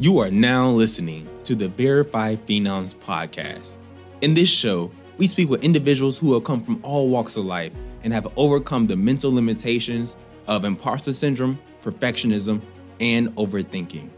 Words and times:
You 0.00 0.20
are 0.20 0.30
now 0.30 0.68
listening 0.68 1.28
to 1.42 1.56
the 1.56 1.70
Verified 1.70 2.46
Phenoms 2.46 2.94
podcast. 2.94 3.78
In 4.20 4.32
this 4.32 4.48
show, 4.48 4.92
we 5.16 5.26
speak 5.26 5.50
with 5.50 5.64
individuals 5.64 6.20
who 6.20 6.34
have 6.34 6.44
come 6.44 6.60
from 6.60 6.78
all 6.84 7.08
walks 7.08 7.36
of 7.36 7.44
life 7.44 7.74
and 8.04 8.12
have 8.12 8.28
overcome 8.36 8.86
the 8.86 8.94
mental 8.94 9.34
limitations 9.34 10.16
of 10.46 10.64
imposter 10.64 11.12
syndrome, 11.12 11.58
perfectionism, 11.82 12.62
and 13.00 13.34
overthinking. 13.34 14.08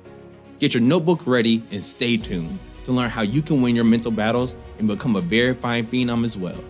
Get 0.59 0.75
your 0.75 0.83
notebook 0.83 1.27
ready 1.27 1.63
and 1.71 1.83
stay 1.83 2.19
tuned 2.19 2.59
to 2.85 2.93
learn 2.93 3.09
how 3.09 3.23
you 3.23 3.41
can 3.41 3.63
win 3.63 3.75
your 3.75 3.87
mental 3.87 4.13
battles 4.13 4.57
and 4.79 4.87
become 4.87 5.17
a 5.17 5.23
verified 5.23 5.91
phenom 5.91 6.27
as 6.27 6.37
well. 6.37 6.63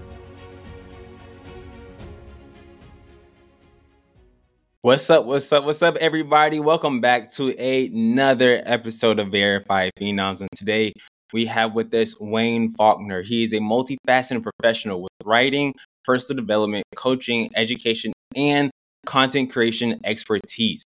What's 4.83 5.11
up? 5.11 5.27
What's 5.27 5.53
up? 5.53 5.65
What's 5.65 5.83
up, 5.83 5.97
everybody? 5.97 6.59
Welcome 6.59 7.03
back 7.03 7.31
to 7.33 7.49
another 7.59 8.63
episode 8.65 9.19
of 9.19 9.29
Verified 9.29 9.91
Phenoms. 10.01 10.41
And 10.41 10.49
today 10.57 10.95
we 11.35 11.45
have 11.45 11.75
with 11.75 11.93
us 11.93 12.19
Wayne 12.19 12.73
Faulkner. 12.73 13.21
He 13.21 13.45
is 13.45 13.53
a 13.53 13.59
multifaceted 13.59 14.43
professional 14.43 15.03
with 15.03 15.11
writing, 15.23 15.75
personal 16.03 16.43
development, 16.43 16.85
coaching, 16.97 17.51
education, 17.57 18.15
and 18.35 18.71
content 19.05 19.53
creation 19.53 20.01
expertise. 20.03 20.83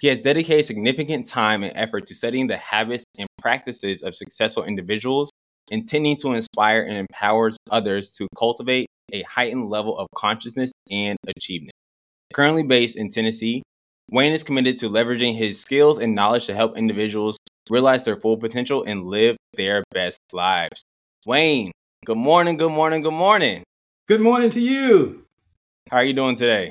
He 0.00 0.06
has 0.06 0.18
dedicated 0.18 0.66
significant 0.66 1.26
time 1.26 1.64
and 1.64 1.72
effort 1.74 2.06
to 2.06 2.14
studying 2.14 2.46
the 2.46 2.58
habits 2.58 3.02
and 3.18 3.26
practices 3.40 4.04
of 4.04 4.14
successful 4.14 4.62
individuals, 4.62 5.30
intending 5.72 6.16
to 6.18 6.34
inspire 6.34 6.82
and 6.82 6.96
empower 6.96 7.50
others 7.72 8.12
to 8.18 8.28
cultivate 8.38 8.86
a 9.12 9.22
heightened 9.22 9.68
level 9.68 9.98
of 9.98 10.06
consciousness 10.14 10.70
and 10.92 11.18
achievement. 11.26 11.72
Currently 12.32 12.62
based 12.62 12.96
in 12.96 13.10
Tennessee, 13.10 13.62
Wayne 14.10 14.32
is 14.32 14.42
committed 14.42 14.78
to 14.78 14.88
leveraging 14.88 15.34
his 15.34 15.60
skills 15.60 15.98
and 15.98 16.14
knowledge 16.14 16.46
to 16.46 16.54
help 16.54 16.76
individuals 16.76 17.36
realize 17.70 18.04
their 18.04 18.16
full 18.16 18.36
potential 18.36 18.84
and 18.84 19.04
live 19.04 19.36
their 19.54 19.84
best 19.92 20.18
lives. 20.32 20.82
Wayne, 21.26 21.72
good 22.06 22.16
morning, 22.16 22.56
good 22.56 22.72
morning, 22.72 23.02
good 23.02 23.12
morning. 23.12 23.62
Good 24.08 24.20
morning 24.20 24.50
to 24.50 24.60
you. 24.60 25.24
How 25.90 25.98
are 25.98 26.04
you 26.04 26.14
doing 26.14 26.36
today? 26.36 26.70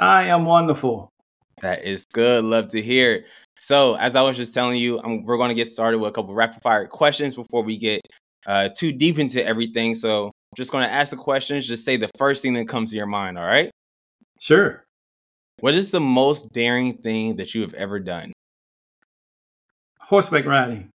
I 0.00 0.24
am 0.24 0.46
wonderful. 0.46 1.10
That 1.60 1.84
is 1.84 2.04
good. 2.12 2.44
Love 2.44 2.68
to 2.68 2.80
hear 2.80 3.14
it. 3.14 3.26
So, 3.58 3.94
as 3.94 4.16
I 4.16 4.22
was 4.22 4.36
just 4.36 4.52
telling 4.52 4.76
you, 4.76 5.00
I'm, 5.00 5.24
we're 5.24 5.36
going 5.36 5.50
to 5.50 5.54
get 5.54 5.68
started 5.68 5.98
with 5.98 6.10
a 6.10 6.12
couple 6.12 6.34
rapid 6.34 6.62
fire 6.62 6.86
questions 6.86 7.34
before 7.34 7.62
we 7.62 7.76
get 7.76 8.00
uh, 8.46 8.70
too 8.76 8.90
deep 8.90 9.18
into 9.18 9.44
everything. 9.46 9.94
So, 9.94 10.26
I'm 10.26 10.56
just 10.56 10.72
going 10.72 10.84
to 10.84 10.92
ask 10.92 11.10
the 11.10 11.16
questions. 11.16 11.66
Just 11.66 11.84
say 11.84 11.96
the 11.96 12.10
first 12.18 12.42
thing 12.42 12.54
that 12.54 12.68
comes 12.68 12.90
to 12.90 12.96
your 12.96 13.06
mind. 13.06 13.38
All 13.38 13.46
right? 13.46 13.70
Sure. 14.40 14.83
What 15.60 15.74
is 15.74 15.90
the 15.90 16.00
most 16.00 16.52
daring 16.52 16.98
thing 16.98 17.36
that 17.36 17.54
you 17.54 17.62
have 17.62 17.74
ever 17.74 17.98
done? 17.98 18.32
Horseback 20.00 20.44
riding. 20.44 20.90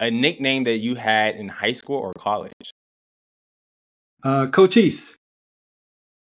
A 0.00 0.10
nickname 0.10 0.64
that 0.64 0.78
you 0.78 0.94
had 0.96 1.36
in 1.36 1.48
high 1.48 1.72
school 1.72 1.96
or 1.98 2.12
college? 2.18 2.72
Uh, 4.24 4.48
Cochise. 4.48 5.14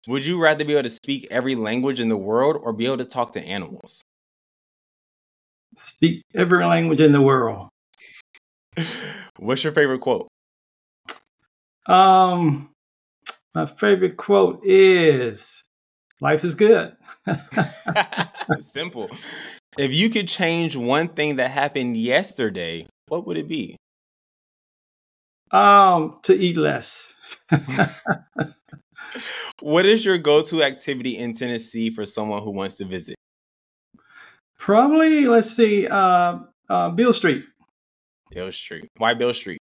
Would 0.08 0.26
you 0.26 0.42
rather 0.42 0.66
be 0.66 0.74
able 0.74 0.84
to 0.84 0.90
speak 0.90 1.28
every 1.30 1.56
language 1.56 2.00
in 2.00 2.10
the 2.10 2.18
world 2.18 2.58
or 2.62 2.74
be 2.74 2.86
able 2.86 2.98
to 2.98 3.06
talk 3.06 3.34
to 3.34 3.42
animals? 3.42 4.02
Speak 5.76 6.24
every 6.34 6.66
language 6.66 7.00
in 7.02 7.12
the 7.12 7.22
world. 7.22 7.70
What's 9.38 9.64
your 9.64 9.74
favorite 9.74 10.00
quote? 10.00 10.28
Um, 11.86 12.70
my 13.54 13.66
favorite 13.66 14.18
quote 14.18 14.62
is 14.64 15.64
life 16.22 16.44
is 16.44 16.56
good. 16.56 16.96
Simple. 18.62 19.10
If 19.78 19.94
you 19.94 20.10
could 20.10 20.28
change 20.28 20.76
one 20.76 21.08
thing 21.08 21.38
that 21.38 21.52
happened 21.52 21.98
yesterday, 21.98 22.88
what 23.08 23.26
would 23.28 23.38
it 23.38 23.48
be? 23.48 23.78
Um, 25.52 26.20
to 26.24 26.34
eat 26.34 26.58
less. 26.58 27.14
what 29.62 29.86
is 29.86 30.06
your 30.06 30.18
go-to 30.18 30.64
activity 30.64 31.18
in 31.18 31.34
Tennessee 31.34 31.90
for 31.90 32.06
someone 32.06 32.44
who 32.44 32.52
wants 32.52 32.76
to 32.76 32.86
visit? 32.86 33.16
Probably, 34.58 35.26
let's 35.26 35.50
see, 35.50 35.88
uh, 35.88 36.40
uh, 36.70 36.90
Beale 36.90 37.14
Street. 37.14 37.46
Bill 38.30 38.52
Street. 38.52 38.90
Why 38.98 39.14
Bill 39.14 39.34
Street? 39.34 39.58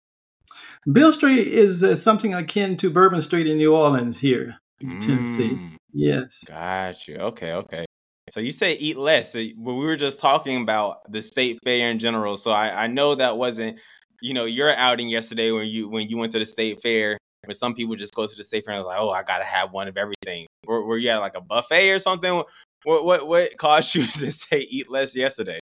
Bill 0.92 1.12
Street 1.12 1.48
is 1.48 1.84
uh, 1.84 1.96
something 1.96 2.34
akin 2.34 2.78
to 2.78 2.90
Bourbon 2.90 3.22
Street 3.22 3.48
in 3.48 3.58
New 3.58 3.76
Orleans 3.76 4.20
here 4.20 4.58
in 4.80 5.00
Tennessee. 5.00 5.75
Yes. 5.96 6.44
got 6.48 7.08
you. 7.08 7.16
Okay, 7.18 7.54
okay. 7.54 7.86
So 8.32 8.40
you 8.42 8.52
say 8.52 8.74
eat 8.74 8.98
less. 8.98 9.32
So 9.32 9.40
we 9.40 9.54
were 9.58 9.96
just 9.96 10.20
talking 10.20 10.62
about 10.62 11.10
the 11.12 11.22
state 11.22 11.60
fair 11.64 11.90
in 11.90 12.00
general. 12.00 12.36
So 12.38 12.52
I, 12.52 12.84
I 12.84 12.88
know 12.88 13.16
that 13.16 13.38
wasn't, 13.38 13.80
you 14.22 14.34
know, 14.34 14.46
your 14.46 14.76
outing 14.76 15.08
yesterday 15.10 15.52
when 15.52 15.68
you 15.68 15.88
when 15.90 16.10
you 16.10 16.18
went 16.18 16.32
to 16.34 16.40
the 16.40 16.46
state 16.46 16.82
fair. 16.82 17.18
But 17.46 17.56
some 17.56 17.76
people 17.76 17.96
just 17.96 18.14
go 18.16 18.26
to 18.28 18.36
the 18.36 18.44
state 18.44 18.66
fair 18.66 18.76
and 18.76 18.84
like, 18.84 19.00
oh, 19.00 19.12
I 19.12 19.24
gotta 19.24 19.46
have 19.46 19.72
one 19.72 19.88
of 19.88 19.96
everything. 19.98 20.48
Were, 20.66 20.84
were 20.84 20.98
you 20.98 21.10
at 21.10 21.18
like 21.20 21.36
a 21.36 21.42
buffet 21.42 21.92
or 21.92 22.00
something? 22.00 22.44
What 22.84 23.06
what 23.06 23.28
what 23.28 23.58
caused 23.58 23.96
you 23.96 24.06
to 24.06 24.32
say 24.32 24.60
eat 24.60 24.90
less 24.90 25.16
yesterday? 25.16 25.60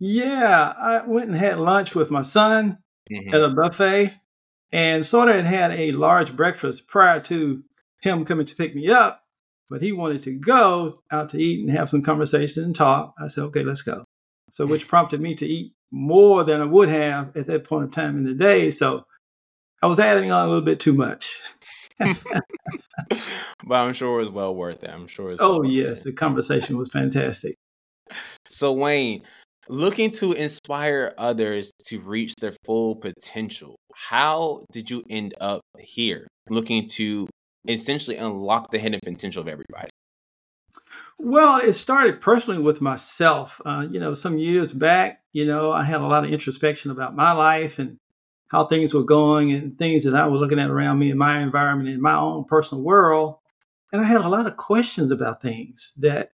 Yeah, 0.00 0.72
I 0.78 1.06
went 1.06 1.28
and 1.28 1.36
had 1.36 1.58
lunch 1.58 1.94
with 1.94 2.10
my 2.10 2.22
son 2.22 2.78
Mhm. 3.12 3.34
at 3.34 3.42
a 3.42 3.50
buffet 3.50 4.14
and 4.72 5.04
sort 5.04 5.28
of 5.28 5.44
had 5.44 5.72
a 5.72 5.92
large 5.92 6.34
breakfast 6.34 6.88
prior 6.88 7.20
to 7.22 7.62
him 8.00 8.24
coming 8.24 8.46
to 8.46 8.56
pick 8.56 8.74
me 8.74 8.88
up. 8.88 9.22
But 9.70 9.80
he 9.82 9.92
wanted 9.92 10.24
to 10.24 10.32
go 10.32 11.00
out 11.12 11.28
to 11.30 11.38
eat 11.40 11.66
and 11.66 11.76
have 11.76 11.88
some 11.88 12.02
conversation 12.02 12.64
and 12.64 12.74
talk. 12.74 13.14
I 13.18 13.28
said, 13.28 13.44
okay, 13.44 13.62
let's 13.62 13.82
go. 13.82 14.04
So, 14.50 14.66
which 14.66 14.88
prompted 14.88 15.20
me 15.20 15.36
to 15.36 15.46
eat 15.46 15.72
more 15.92 16.42
than 16.42 16.60
I 16.60 16.64
would 16.64 16.88
have 16.88 17.36
at 17.36 17.46
that 17.46 17.64
point 17.64 17.84
of 17.84 17.90
time 17.92 18.18
in 18.18 18.24
the 18.24 18.34
day. 18.34 18.70
So, 18.70 19.04
I 19.82 19.86
was 19.86 20.00
adding 20.00 20.32
on 20.32 20.44
a 20.44 20.48
little 20.48 20.64
bit 20.64 20.80
too 20.80 20.92
much. 20.92 21.40
but 21.98 22.14
I'm 23.70 23.92
sure 23.92 24.16
it 24.16 24.20
was 24.20 24.30
well 24.30 24.54
worth 24.54 24.82
it. 24.82 24.90
I'm 24.90 25.06
sure 25.06 25.28
it 25.28 25.32
was 25.32 25.40
well 25.40 25.52
Oh, 25.52 25.58
worth 25.60 25.70
yes, 25.70 26.00
it. 26.00 26.04
the 26.04 26.12
conversation 26.12 26.76
was 26.76 26.88
fantastic. 26.90 27.54
So 28.48 28.72
Wayne, 28.72 29.22
looking 29.68 30.10
to 30.12 30.32
inspire 30.32 31.14
others 31.16 31.70
to 31.86 32.00
reach 32.00 32.34
their 32.40 32.54
full 32.64 32.96
potential, 32.96 33.76
how 33.94 34.64
did 34.72 34.90
you 34.90 35.04
end 35.08 35.34
up 35.40 35.62
here? 35.78 36.26
Looking 36.48 36.88
to 36.90 37.28
essentially 37.68 38.16
unlock 38.16 38.70
the 38.70 38.78
hidden 38.78 39.00
potential 39.04 39.42
of 39.42 39.48
everybody. 39.48 39.90
Well, 41.18 41.58
it 41.58 41.74
started 41.74 42.20
personally 42.20 42.62
with 42.62 42.80
myself. 42.80 43.60
Uh, 43.64 43.86
you 43.90 44.00
know, 44.00 44.14
some 44.14 44.38
years 44.38 44.72
back, 44.72 45.20
you 45.32 45.44
know, 45.44 45.70
I 45.70 45.84
had 45.84 46.00
a 46.00 46.06
lot 46.06 46.24
of 46.24 46.32
introspection 46.32 46.90
about 46.90 47.14
my 47.14 47.32
life 47.32 47.78
and 47.78 47.98
how 48.48 48.64
things 48.64 48.94
were 48.94 49.04
going 49.04 49.52
and 49.52 49.76
things 49.76 50.04
that 50.04 50.14
I 50.14 50.26
was 50.26 50.40
looking 50.40 50.58
at 50.58 50.70
around 50.70 50.98
me 50.98 51.10
in 51.10 51.18
my 51.18 51.42
environment, 51.42 51.90
in 51.90 52.00
my 52.00 52.16
own 52.16 52.44
personal 52.44 52.82
world. 52.82 53.34
And 53.92 54.00
I 54.00 54.04
had 54.04 54.22
a 54.22 54.28
lot 54.28 54.46
of 54.46 54.56
questions 54.56 55.10
about 55.10 55.42
things 55.42 55.92
that 55.98 56.30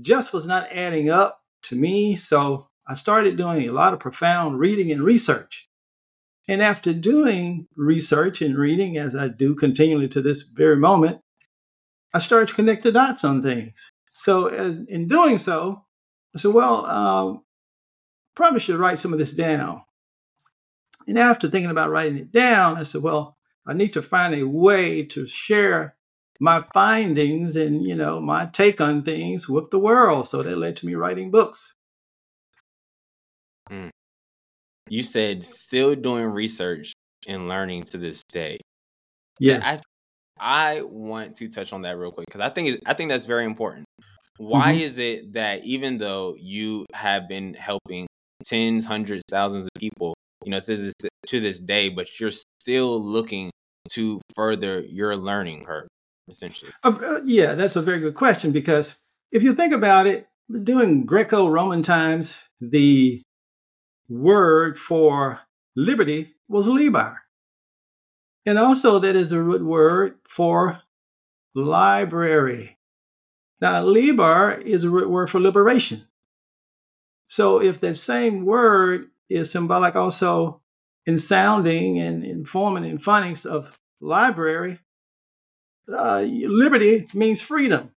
just 0.00 0.34
was 0.34 0.44
not 0.44 0.68
adding 0.70 1.08
up 1.08 1.42
to 1.62 1.76
me. 1.76 2.14
So 2.14 2.68
I 2.86 2.94
started 2.94 3.38
doing 3.38 3.66
a 3.68 3.72
lot 3.72 3.94
of 3.94 4.00
profound 4.00 4.58
reading 4.58 4.92
and 4.92 5.02
research. 5.02 5.69
And 6.48 6.62
after 6.62 6.92
doing 6.92 7.66
research 7.76 8.42
and 8.42 8.56
reading, 8.56 8.96
as 8.96 9.14
I 9.14 9.28
do 9.28 9.54
continually 9.54 10.08
to 10.08 10.20
this 10.20 10.42
very 10.42 10.76
moment, 10.76 11.20
I 12.12 12.18
started 12.18 12.48
to 12.48 12.54
connect 12.54 12.82
the 12.82 12.92
dots 12.92 13.24
on 13.24 13.42
things. 13.42 13.92
So, 14.12 14.46
as, 14.46 14.76
in 14.88 15.06
doing 15.06 15.38
so, 15.38 15.84
I 16.34 16.38
said, 16.38 16.52
well, 16.52 16.86
um, 16.86 17.42
probably 18.34 18.60
should 18.60 18.78
write 18.78 18.98
some 18.98 19.12
of 19.12 19.18
this 19.18 19.32
down. 19.32 19.82
And 21.06 21.18
after 21.18 21.48
thinking 21.48 21.70
about 21.70 21.90
writing 21.90 22.18
it 22.18 22.32
down, 22.32 22.76
I 22.76 22.82
said, 22.82 23.02
well, 23.02 23.36
I 23.66 23.72
need 23.72 23.92
to 23.94 24.02
find 24.02 24.34
a 24.34 24.46
way 24.46 25.04
to 25.04 25.26
share 25.26 25.96
my 26.40 26.62
findings 26.74 27.54
and, 27.56 27.82
you 27.82 27.94
know, 27.94 28.20
my 28.20 28.46
take 28.46 28.80
on 28.80 29.02
things 29.02 29.48
with 29.48 29.70
the 29.70 29.78
world. 29.78 30.26
So 30.26 30.42
that 30.42 30.58
led 30.58 30.76
to 30.76 30.86
me 30.86 30.94
writing 30.94 31.30
books. 31.30 31.74
You 34.90 35.02
said 35.04 35.42
still 35.44 35.94
doing 35.94 36.26
research 36.26 36.92
and 37.28 37.48
learning 37.48 37.84
to 37.84 37.96
this 37.98 38.22
day. 38.30 38.58
Yes. 39.38 39.80
I 40.40 40.76
I 40.78 40.82
want 40.82 41.36
to 41.36 41.48
touch 41.48 41.72
on 41.72 41.82
that 41.82 41.96
real 41.96 42.10
quick 42.12 42.26
because 42.26 42.40
I 42.40 42.50
think 42.50 42.80
I 42.86 42.94
think 42.94 43.08
that's 43.08 43.24
very 43.26 43.44
important. 43.44 43.84
Why 44.38 44.74
Mhm. 44.74 44.80
is 44.80 44.98
it 44.98 45.32
that 45.34 45.64
even 45.64 45.98
though 45.98 46.34
you 46.38 46.86
have 46.92 47.28
been 47.28 47.54
helping 47.54 48.06
tens, 48.44 48.84
hundreds, 48.84 49.22
thousands 49.30 49.64
of 49.64 49.70
people, 49.78 50.14
you 50.44 50.50
know, 50.50 50.60
to 50.60 50.76
this, 50.76 50.94
to 51.26 51.40
this 51.40 51.60
day, 51.60 51.88
but 51.90 52.18
you're 52.18 52.32
still 52.60 53.00
looking 53.02 53.50
to 53.90 54.20
further 54.34 54.80
your 54.80 55.14
learning 55.16 55.64
curve, 55.66 55.86
essentially? 56.28 56.72
Uh, 56.82 57.20
yeah, 57.24 57.54
that's 57.54 57.76
a 57.76 57.82
very 57.82 58.00
good 58.00 58.14
question 58.14 58.50
because 58.50 58.96
if 59.30 59.42
you 59.42 59.54
think 59.54 59.72
about 59.72 60.06
it, 60.06 60.26
during 60.64 61.04
Greco 61.04 61.48
Roman 61.48 61.82
times, 61.82 62.40
the 62.60 63.22
word 64.10 64.78
for 64.78 65.40
liberty 65.76 66.34
was 66.48 66.68
liber. 66.68 67.22
And 68.44 68.58
also, 68.58 68.98
that 68.98 69.16
is 69.16 69.32
a 69.32 69.40
root 69.40 69.64
word 69.64 70.16
for 70.26 70.82
library. 71.54 72.78
Now, 73.60 73.82
liber 73.82 74.52
is 74.54 74.84
a 74.84 74.90
root 74.90 75.08
word 75.08 75.30
for 75.30 75.40
liberation. 75.40 76.06
So 77.26 77.62
if 77.62 77.80
that 77.80 77.96
same 77.96 78.44
word 78.44 79.10
is 79.28 79.52
symbolic 79.52 79.94
also 79.94 80.62
in 81.06 81.16
sounding 81.16 82.00
and 82.00 82.24
in 82.24 82.44
forming 82.44 82.84
and 82.84 82.98
phonics 82.98 83.46
of 83.46 83.78
library, 84.00 84.80
uh, 85.92 86.20
liberty 86.22 87.06
means 87.14 87.40
freedom. 87.40 87.92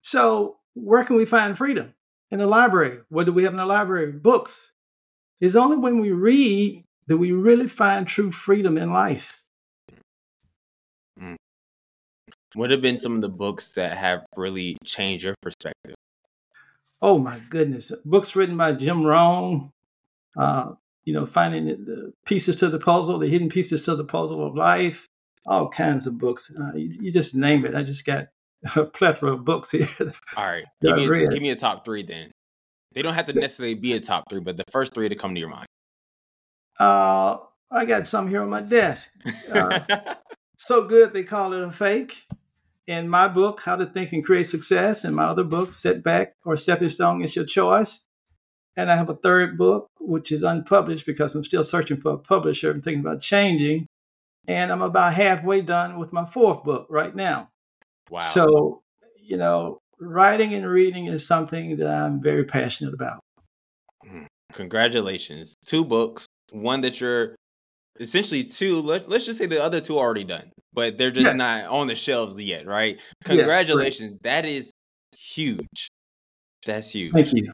So 0.00 0.58
where 0.74 1.04
can 1.04 1.16
we 1.16 1.26
find 1.26 1.58
freedom? 1.58 1.94
In 2.30 2.38
the 2.38 2.46
library. 2.46 3.00
What 3.08 3.26
do 3.26 3.32
we 3.32 3.42
have 3.42 3.52
in 3.52 3.58
the 3.58 3.66
library? 3.66 4.12
Books. 4.12 4.69
It's 5.40 5.56
only 5.56 5.76
when 5.76 6.00
we 6.00 6.10
read 6.10 6.84
that 7.06 7.16
we 7.16 7.32
really 7.32 7.66
find 7.66 8.06
true 8.06 8.30
freedom 8.30 8.76
in 8.76 8.92
life. 8.92 9.42
Mm. 11.20 11.36
What 12.54 12.70
have 12.70 12.82
been 12.82 12.98
some 12.98 13.16
of 13.16 13.22
the 13.22 13.28
books 13.28 13.72
that 13.72 13.96
have 13.96 14.24
really 14.36 14.76
changed 14.84 15.24
your 15.24 15.34
perspective? 15.42 15.94
Oh 17.02 17.18
my 17.18 17.40
goodness. 17.48 17.92
Books 18.04 18.36
written 18.36 18.56
by 18.56 18.72
Jim 18.72 19.06
Rohn, 19.06 19.70
uh, 20.36 20.72
you 21.04 21.14
know, 21.14 21.24
finding 21.24 21.66
the 21.66 22.12
pieces 22.26 22.56
to 22.56 22.68
the 22.68 22.78
puzzle, 22.78 23.18
the 23.18 23.28
hidden 23.28 23.48
pieces 23.48 23.82
to 23.82 23.96
the 23.96 24.04
puzzle 24.04 24.46
of 24.46 24.54
life, 24.54 25.06
all 25.46 25.68
kinds 25.68 26.06
of 26.06 26.18
books. 26.18 26.52
Uh, 26.58 26.76
you, 26.76 26.96
you, 27.00 27.12
just 27.12 27.34
name 27.34 27.64
it. 27.64 27.74
I 27.74 27.82
just 27.82 28.04
got 28.04 28.28
a 28.76 28.84
plethora 28.84 29.32
of 29.32 29.44
books 29.44 29.70
here. 29.70 29.88
All 30.36 30.44
right. 30.44 30.64
Give 30.82 30.96
me, 30.96 31.06
a, 31.06 31.28
give 31.28 31.42
me 31.42 31.50
a 31.50 31.56
top 31.56 31.84
three 31.84 32.02
then. 32.02 32.30
They 32.92 33.02
don't 33.02 33.14
have 33.14 33.26
to 33.26 33.32
necessarily 33.32 33.74
be 33.74 33.92
a 33.92 34.00
top 34.00 34.24
three, 34.28 34.40
but 34.40 34.56
the 34.56 34.64
first 34.70 34.94
three 34.94 35.08
to 35.08 35.14
come 35.14 35.34
to 35.34 35.40
your 35.40 35.48
mind. 35.48 35.66
Uh, 36.78 37.38
I 37.70 37.84
got 37.84 38.06
some 38.06 38.28
here 38.28 38.42
on 38.42 38.50
my 38.50 38.62
desk. 38.62 39.10
Uh, 39.52 39.80
so 40.58 40.84
good 40.84 41.12
they 41.12 41.22
call 41.22 41.52
it 41.52 41.62
a 41.62 41.70
fake. 41.70 42.26
In 42.86 43.08
my 43.08 43.28
book, 43.28 43.60
How 43.60 43.76
to 43.76 43.86
Think 43.86 44.12
and 44.12 44.24
Create 44.24 44.46
Success, 44.46 45.04
and 45.04 45.14
my 45.14 45.26
other 45.26 45.44
book, 45.44 45.72
Setback 45.72 46.32
or 46.44 46.56
Stepping 46.56 46.88
Stone 46.88 47.22
is 47.22 47.36
Your 47.36 47.44
Choice. 47.44 48.02
And 48.76 48.90
I 48.90 48.96
have 48.96 49.10
a 49.10 49.14
third 49.14 49.56
book, 49.56 49.88
which 50.00 50.32
is 50.32 50.42
unpublished 50.42 51.06
because 51.06 51.34
I'm 51.34 51.44
still 51.44 51.62
searching 51.62 51.98
for 51.98 52.12
a 52.12 52.18
publisher. 52.18 52.70
I'm 52.70 52.80
thinking 52.80 53.00
about 53.00 53.20
changing. 53.20 53.86
And 54.48 54.72
I'm 54.72 54.82
about 54.82 55.14
halfway 55.14 55.60
done 55.60 55.98
with 55.98 56.12
my 56.12 56.24
fourth 56.24 56.64
book 56.64 56.86
right 56.88 57.14
now. 57.14 57.50
Wow. 58.08 58.20
So, 58.20 58.82
you 59.20 59.36
know, 59.36 59.79
writing 60.00 60.54
and 60.54 60.66
reading 60.66 61.06
is 61.06 61.26
something 61.26 61.76
that 61.76 61.86
I'm 61.86 62.22
very 62.22 62.44
passionate 62.44 62.94
about. 62.94 63.20
Mm, 64.04 64.26
congratulations. 64.52 65.54
Two 65.66 65.84
books, 65.84 66.26
one 66.52 66.80
that 66.82 67.00
you're 67.00 67.36
essentially 67.98 68.42
two, 68.42 68.80
let, 68.80 69.08
let's 69.08 69.26
just 69.26 69.38
say 69.38 69.46
the 69.46 69.62
other 69.62 69.80
two 69.80 69.98
are 69.98 70.04
already 70.04 70.24
done, 70.24 70.50
but 70.72 70.98
they're 70.98 71.10
just 71.10 71.26
yes. 71.26 71.36
not 71.36 71.64
on 71.66 71.86
the 71.86 71.94
shelves 71.94 72.38
yet, 72.38 72.66
right? 72.66 73.00
Congratulations. 73.24 74.12
Yes, 74.12 74.20
that 74.22 74.46
is 74.46 74.70
huge. 75.16 75.88
That's 76.66 76.90
huge. 76.90 77.12
Thank 77.12 77.32
you 77.32 77.52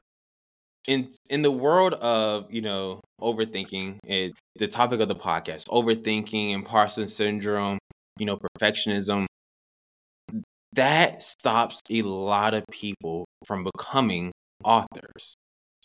in 0.87 1.11
in 1.29 1.41
the 1.41 1.51
world 1.51 1.93
of 1.95 2.51
you 2.51 2.61
know 2.61 3.01
overthinking 3.21 3.99
it, 4.03 4.33
the 4.55 4.67
topic 4.67 4.99
of 4.99 5.07
the 5.07 5.15
podcast 5.15 5.67
overthinking 5.67 6.53
and 6.53 6.61
imposter 6.61 7.05
syndrome 7.05 7.77
you 8.17 8.25
know 8.25 8.37
perfectionism 8.37 9.25
that 10.77 11.21
stops 11.21 11.79
a 11.91 12.01
lot 12.01 12.53
of 12.53 12.63
people 12.71 13.25
from 13.45 13.65
becoming 13.65 14.31
authors 14.63 15.35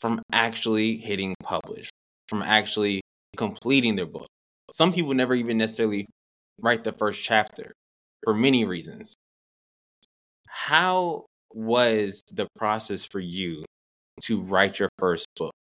from 0.00 0.23
actually 0.33 0.97
hitting 0.97 1.35
publish 1.43 1.91
from 2.29 2.43
actually 2.43 3.00
completing 3.37 3.97
their 3.97 4.06
book 4.06 4.29
some 4.71 4.93
people 4.93 5.12
never 5.12 5.35
even 5.35 5.59
necessarily 5.59 6.06
write 6.61 6.85
the 6.85 6.93
first 6.93 7.23
chapter 7.23 7.73
for 8.25 8.33
many 8.33 8.65
reasons 8.65 9.15
how 10.49 11.27
was 11.55 12.23
the 12.33 12.47
process 12.56 13.05
for 13.05 13.21
you 13.21 13.65
to 14.23 14.41
write 14.43 14.79
your 14.79 14.89
first 14.99 15.27
book? 15.37 15.53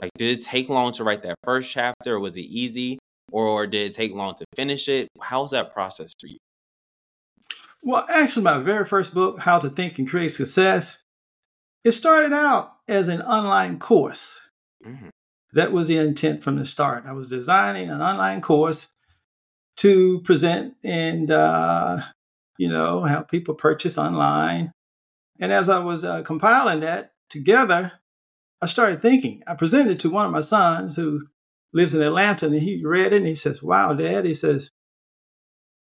Like, 0.00 0.10
did 0.16 0.38
it 0.38 0.44
take 0.44 0.68
long 0.68 0.92
to 0.92 1.04
write 1.04 1.22
that 1.22 1.36
first 1.44 1.70
chapter? 1.70 2.18
Was 2.20 2.36
it 2.36 2.42
easy? 2.42 2.98
Or 3.32 3.66
did 3.66 3.90
it 3.90 3.94
take 3.94 4.12
long 4.12 4.34
to 4.36 4.44
finish 4.56 4.88
it? 4.88 5.08
How 5.20 5.42
was 5.42 5.52
that 5.52 5.72
process 5.72 6.12
for 6.20 6.26
you? 6.26 6.38
Well, 7.82 8.06
actually, 8.08 8.42
my 8.42 8.58
very 8.58 8.84
first 8.84 9.14
book, 9.14 9.40
How 9.40 9.58
to 9.58 9.70
Think 9.70 9.98
and 9.98 10.08
Create 10.08 10.32
Success, 10.32 10.98
it 11.84 11.92
started 11.92 12.32
out 12.32 12.72
as 12.88 13.08
an 13.08 13.22
online 13.22 13.78
course. 13.78 14.38
Mm-hmm. 14.86 15.08
That 15.54 15.72
was 15.72 15.88
the 15.88 15.96
intent 15.96 16.42
from 16.42 16.56
the 16.56 16.64
start. 16.64 17.04
I 17.06 17.12
was 17.12 17.28
designing 17.28 17.88
an 17.90 18.02
online 18.02 18.40
course 18.40 18.88
to 19.78 20.20
present 20.20 20.74
and, 20.84 21.30
uh, 21.30 21.98
you 22.58 22.68
know, 22.68 23.02
have 23.04 23.28
people 23.28 23.54
purchase 23.54 23.96
online. 23.96 24.72
And 25.40 25.52
as 25.52 25.68
I 25.68 25.78
was 25.78 26.04
uh, 26.04 26.22
compiling 26.22 26.80
that, 26.80 27.12
together, 27.30 27.92
I 28.60 28.66
started 28.66 29.00
thinking. 29.00 29.42
I 29.46 29.54
presented 29.54 29.92
it 29.92 29.98
to 30.00 30.10
one 30.10 30.26
of 30.26 30.32
my 30.32 30.40
sons 30.40 30.96
who 30.96 31.26
lives 31.72 31.94
in 31.94 32.02
Atlanta, 32.02 32.46
and 32.46 32.54
he 32.54 32.84
read 32.84 33.12
it 33.12 33.18
and 33.18 33.26
he 33.26 33.34
says, 33.34 33.62
Wow, 33.62 33.94
Dad, 33.94 34.26
he 34.26 34.34
says, 34.34 34.70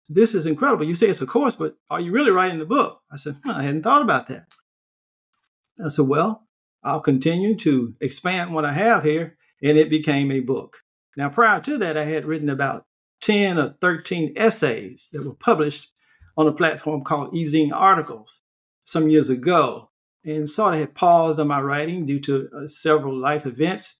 this 0.08 0.34
is 0.34 0.46
incredible. 0.46 0.87
You 0.87 0.94
say 0.94 1.08
it's 1.08 1.20
a 1.20 1.26
course, 1.26 1.55
but 1.55 1.76
are 1.90 2.00
you 2.00 2.12
really 2.12 2.31
writing 2.31 2.58
the 2.58 2.64
book? 2.64 3.00
I 3.12 3.16
said, 3.16 3.37
I 3.44 3.62
hadn't 3.62 3.82
thought 3.82 4.02
about 4.02 4.28
that. 4.28 4.46
I 5.84 5.88
said, 5.88 6.06
Well, 6.06 6.46
I'll 6.82 7.00
continue 7.00 7.55
to 7.56 7.94
expand 8.00 8.55
what 8.55 8.64
I 8.64 8.72
have 8.72 9.05
here. 9.05 9.37
And 9.62 9.76
it 9.76 9.90
became 9.90 10.31
a 10.31 10.40
book. 10.40 10.76
Now, 11.16 11.28
prior 11.28 11.60
to 11.60 11.78
that, 11.78 11.96
I 11.96 12.05
had 12.05 12.26
written 12.26 12.49
about 12.49 12.87
10 13.22 13.58
or 13.58 13.75
13 13.81 14.34
essays 14.37 15.08
that 15.12 15.25
were 15.25 15.34
published 15.34 15.90
on 16.37 16.46
a 16.46 16.52
platform 16.52 17.02
called 17.02 17.34
Ezine 17.34 17.72
Articles 17.72 18.40
some 18.84 19.10
years 19.10 19.28
ago 19.28 19.90
and 20.25 20.49
sort 20.49 20.75
of 20.75 20.81
had 20.81 20.94
paused 20.94 21.40
on 21.40 21.49
my 21.49 21.60
writing 21.60 22.06
due 22.06 22.20
to 22.20 22.49
uh, 22.56 22.66
several 22.69 23.19
life 23.19 23.46
events 23.46 23.96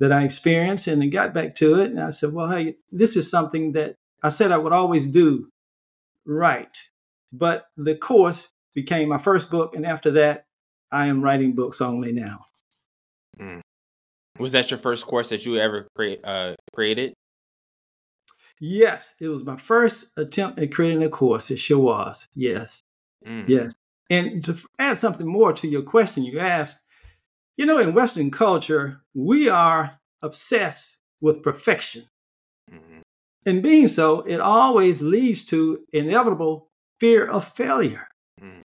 that 0.00 0.10
I 0.10 0.24
experienced 0.24 0.86
and 0.86 1.02
then 1.02 1.10
got 1.10 1.34
back 1.34 1.54
to 1.56 1.80
it. 1.80 1.90
And 1.90 2.00
I 2.00 2.10
said, 2.10 2.32
well, 2.32 2.48
hey, 2.48 2.76
this 2.90 3.16
is 3.16 3.30
something 3.30 3.72
that 3.72 3.96
I 4.24 4.30
said 4.30 4.50
I 4.50 4.56
would 4.56 4.72
always 4.72 5.06
do 5.06 5.48
right. 6.24 6.76
But 7.30 7.66
the 7.76 7.94
course 7.94 8.48
became 8.74 9.10
my 9.10 9.18
first 9.18 9.50
book. 9.50 9.76
And 9.76 9.84
after 9.84 10.10
that, 10.12 10.46
I 10.90 11.06
am 11.06 11.22
writing 11.22 11.52
books 11.52 11.80
only 11.80 12.10
now. 12.10 12.46
Mm. 13.38 13.60
Was 14.38 14.52
that 14.52 14.70
your 14.70 14.78
first 14.78 15.06
course 15.06 15.28
that 15.28 15.44
you 15.44 15.58
ever 15.58 15.86
create, 15.94 16.24
uh, 16.24 16.54
created? 16.72 17.12
Yes, 18.60 19.14
it 19.20 19.28
was 19.28 19.44
my 19.44 19.56
first 19.56 20.06
attempt 20.16 20.58
at 20.58 20.72
creating 20.72 21.02
a 21.02 21.10
course. 21.10 21.50
It 21.50 21.58
sure 21.58 21.78
was. 21.78 22.26
Yes. 22.34 22.82
Mm. 23.26 23.46
Yes. 23.46 23.74
And 24.08 24.42
to 24.44 24.56
add 24.78 24.98
something 24.98 25.26
more 25.26 25.52
to 25.52 25.68
your 25.68 25.82
question 25.82 26.24
you 26.24 26.38
asked, 26.38 26.78
you 27.56 27.66
know, 27.66 27.78
in 27.78 27.94
Western 27.94 28.30
culture, 28.30 29.02
we 29.12 29.48
are 29.48 30.00
obsessed 30.22 30.96
with 31.20 31.42
perfection. 31.42 32.06
In 33.46 33.60
being 33.60 33.88
so, 33.88 34.20
it 34.20 34.40
always 34.40 35.02
leads 35.02 35.44
to 35.46 35.84
inevitable 35.92 36.70
fear 36.98 37.26
of 37.26 37.46
failure. 37.46 38.08
Mm-hmm. 38.40 38.60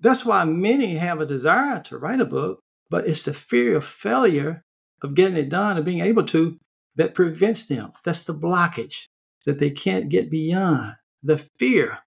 That's 0.00 0.24
why 0.24 0.44
many 0.44 0.96
have 0.96 1.20
a 1.20 1.26
desire 1.26 1.80
to 1.82 1.98
write 1.98 2.20
a 2.20 2.24
book, 2.24 2.60
but 2.90 3.06
it's 3.06 3.22
the 3.22 3.34
fear 3.34 3.76
of 3.76 3.84
failure, 3.84 4.62
of 5.02 5.14
getting 5.14 5.36
it 5.36 5.48
done 5.48 5.76
and 5.76 5.84
being 5.84 6.00
able 6.00 6.24
to, 6.26 6.58
that 6.96 7.14
prevents 7.14 7.66
them. 7.66 7.92
That's 8.04 8.24
the 8.24 8.34
blockage 8.34 9.06
that 9.46 9.58
they 9.58 9.70
can't 9.70 10.08
get 10.08 10.30
beyond. 10.30 10.94
The 11.22 11.38
fear 11.58 12.00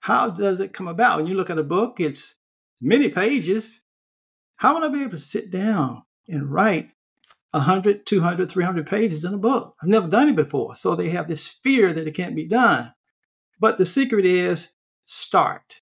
how 0.00 0.30
does 0.30 0.60
it 0.60 0.72
come 0.72 0.88
about? 0.88 1.18
When 1.18 1.26
you 1.26 1.34
look 1.34 1.50
at 1.50 1.58
a 1.58 1.62
book, 1.62 2.00
it's 2.00 2.34
many 2.80 3.08
pages. 3.08 3.80
How 4.56 4.74
would 4.74 4.84
I 4.84 4.88
be 4.88 5.02
able 5.02 5.12
to 5.12 5.18
sit 5.18 5.50
down 5.50 6.02
and 6.28 6.50
write 6.50 6.92
100, 7.52 8.06
200, 8.06 8.50
300 8.50 8.86
pages 8.86 9.24
in 9.24 9.34
a 9.34 9.38
book? 9.38 9.74
I've 9.82 9.88
never 9.88 10.08
done 10.08 10.28
it 10.28 10.36
before. 10.36 10.74
So 10.74 10.94
they 10.94 11.08
have 11.10 11.28
this 11.28 11.48
fear 11.48 11.92
that 11.92 12.06
it 12.06 12.14
can't 12.14 12.36
be 12.36 12.46
done. 12.46 12.92
But 13.60 13.76
the 13.76 13.86
secret 13.86 14.24
is 14.24 14.68
start. 15.04 15.80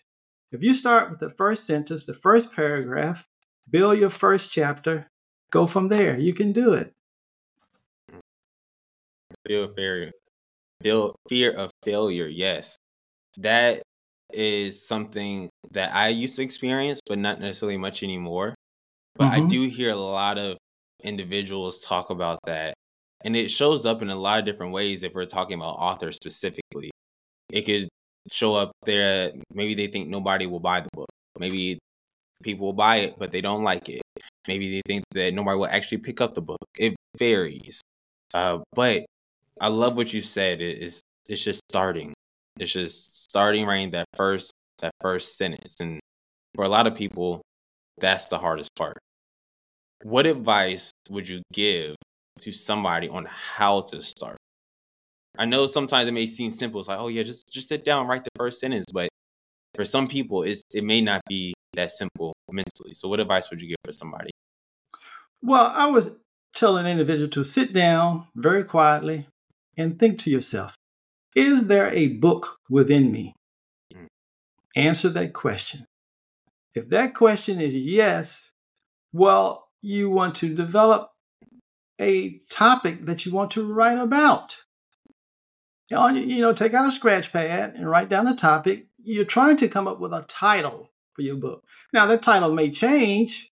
If 0.53 0.63
you 0.63 0.75
start 0.75 1.11
with 1.11 1.19
the 1.19 1.31
first 1.31 1.67
sentence, 1.67 2.05
the 2.05 2.13
first 2.13 2.53
paragraph, 2.53 3.27
build 3.69 3.99
your 3.99 4.11
first 4.11 4.53
chapter, 4.53 5.11
go 5.51 5.67
from 5.67 5.89
there. 5.89 6.19
You 6.19 6.33
can 6.33 6.53
do 6.53 6.75
it. 6.75 6.93
Feel 9.47 9.73
fear, 9.75 10.11
feel 10.83 11.17
fear 11.29 11.53
of 11.53 11.71
failure. 11.85 12.27
Yes, 12.27 12.77
that 13.39 13.83
is 14.33 14.87
something 14.87 15.49
that 15.73 15.95
I 15.95 16.09
used 16.09 16.37
to 16.37 16.43
experience, 16.43 17.01
but 17.07 17.19
not 17.19 17.41
necessarily 17.41 17.77
much 17.77 18.03
anymore. 18.03 18.55
But 19.17 19.27
mm-hmm. 19.27 19.45
I 19.45 19.49
do 19.49 19.69
hear 19.69 19.91
a 19.91 19.97
lot 19.97 20.39
of 20.39 20.57
individuals 21.03 21.81
talk 21.81 22.11
about 22.11 22.39
that. 22.47 22.75
And 23.25 23.37
it 23.37 23.51
shows 23.51 23.87
up 23.87 24.03
in 24.03 24.11
a 24.11 24.17
lot 24.17 24.39
of 24.39 24.45
different 24.45 24.73
ways 24.73 25.03
if 25.03 25.15
we're 25.15 25.25
talking 25.25 25.55
about 25.55 25.77
authors 25.77 26.17
specifically. 26.17 26.91
It 27.51 27.63
could 27.63 27.89
show 28.31 28.55
up 28.55 28.73
there, 28.85 29.33
maybe 29.53 29.75
they 29.75 29.87
think 29.87 30.09
nobody 30.09 30.47
will 30.47 30.61
buy 30.61 30.81
the 30.81 30.89
book. 30.93 31.09
Maybe 31.39 31.79
people 32.43 32.67
will 32.67 32.73
buy 32.73 32.97
it, 32.97 33.19
but 33.19 33.33
they 33.33 33.41
don't 33.41 33.65
like 33.65 33.89
it. 33.89 34.03
Maybe 34.49 34.71
they 34.71 34.83
think 34.87 35.05
that 35.13 35.35
nobody 35.35 35.59
will 35.59 35.67
actually 35.67 35.99
pick 35.99 36.21
up 36.21 36.35
the 36.35 36.43
book. 36.43 36.59
It 36.79 36.95
varies. 37.17 37.81
Uh, 38.35 38.59
but 38.75 39.07
I 39.61 39.69
love 39.69 39.97
what 39.97 40.13
you 40.13 40.23
said. 40.23 40.61
It's, 40.61 41.01
it's 41.29 41.43
just 41.43 41.61
starting. 41.71 42.13
It's 42.59 42.73
just 42.73 43.25
starting 43.31 43.67
writing 43.67 43.91
that 43.93 44.07
first 44.15 44.53
that 44.81 44.93
first 45.01 45.37
sentence. 45.37 45.77
And 45.81 46.01
for 46.55 46.65
a 46.65 46.69
lot 46.69 46.87
of 46.87 46.95
people, 46.95 47.43
that's 47.99 48.29
the 48.29 48.39
hardest 48.39 48.71
part. 48.77 48.99
What 50.03 50.27
advice 50.27 50.91
would 51.11 51.29
you 51.29 51.43
give 51.53 51.95
to 52.41 52.53
somebody 52.53 53.09
on 53.09 53.27
how 53.31 53.83
to 53.83 54.03
start? 54.03 54.37
I 55.39 55.45
know 55.45 55.67
sometimes 55.67 56.09
it 56.09 56.13
may 56.13 56.27
seem 56.27 56.51
simple. 56.51 56.81
It's 56.81 56.89
like, 56.89 56.99
oh 56.99 57.09
yeah, 57.09 57.23
just 57.23 57.53
just 57.53 57.69
sit 57.69 57.85
down, 57.85 58.07
write 58.07 58.25
the 58.25 58.31
first 58.37 58.61
sentence. 58.61 58.87
But 58.93 59.09
for 59.75 59.85
some 59.85 60.09
people, 60.09 60.43
it's 60.43 60.63
it 60.75 60.85
may 60.85 61.01
not 61.01 61.23
be 61.29 61.55
that 61.75 61.91
simple 61.91 62.33
mentally. 62.51 62.95
So, 62.95 63.09
what 63.09 63.21
advice 63.21 63.51
would 63.51 63.61
you 63.61 63.69
give 63.69 63.77
for 63.85 63.93
somebody? 63.93 64.31
Well, 65.43 65.73
I 65.75 65.87
was 65.87 66.17
telling 66.55 66.87
an 66.87 66.93
individual 66.93 67.29
to 67.29 67.45
sit 67.45 67.73
down 67.73 68.27
very 68.35 68.65
quietly 68.65 69.27
and 69.77 69.99
think 69.99 70.19
to 70.21 70.31
yourself, 70.31 70.75
is 71.35 71.67
there 71.67 71.93
a 71.93 72.09
book 72.09 72.59
within 72.71 73.13
me? 73.13 73.35
Mm. 73.95 74.07
Answer 74.75 75.11
that 75.11 75.35
question. 75.35 75.85
If 76.75 76.89
that 76.89 77.15
question 77.15 77.61
is 77.61 77.75
yes, 77.77 78.49
well, 79.13 79.66
you 79.87 80.11
want 80.11 80.35
to 80.35 80.53
develop 80.53 81.13
a 82.01 82.41
topic 82.51 83.07
that 83.07 83.25
you 83.25 83.31
want 83.31 83.53
to 83.53 83.73
write 83.73 83.99
about. 83.99 84.57
You 85.89 86.41
know, 86.41 86.53
take 86.53 86.75
out 86.75 86.89
a 86.89 86.91
scratch 86.91 87.33
pad 87.33 87.75
and 87.77 87.89
write 87.89 88.09
down 88.09 88.27
a 88.27 88.35
topic. 88.35 88.87
You're 88.99 89.25
trying 89.25 89.57
to 89.59 89.69
come 89.69 89.87
up 89.87 90.01
with 90.01 90.13
a 90.13 90.25
title 90.27 90.91
for 91.15 91.23
your 91.23 91.37
book. 91.37 91.63
Now, 91.93 92.05
that 92.07 92.25
title 92.25 92.53
may 92.53 92.69
change 92.69 93.53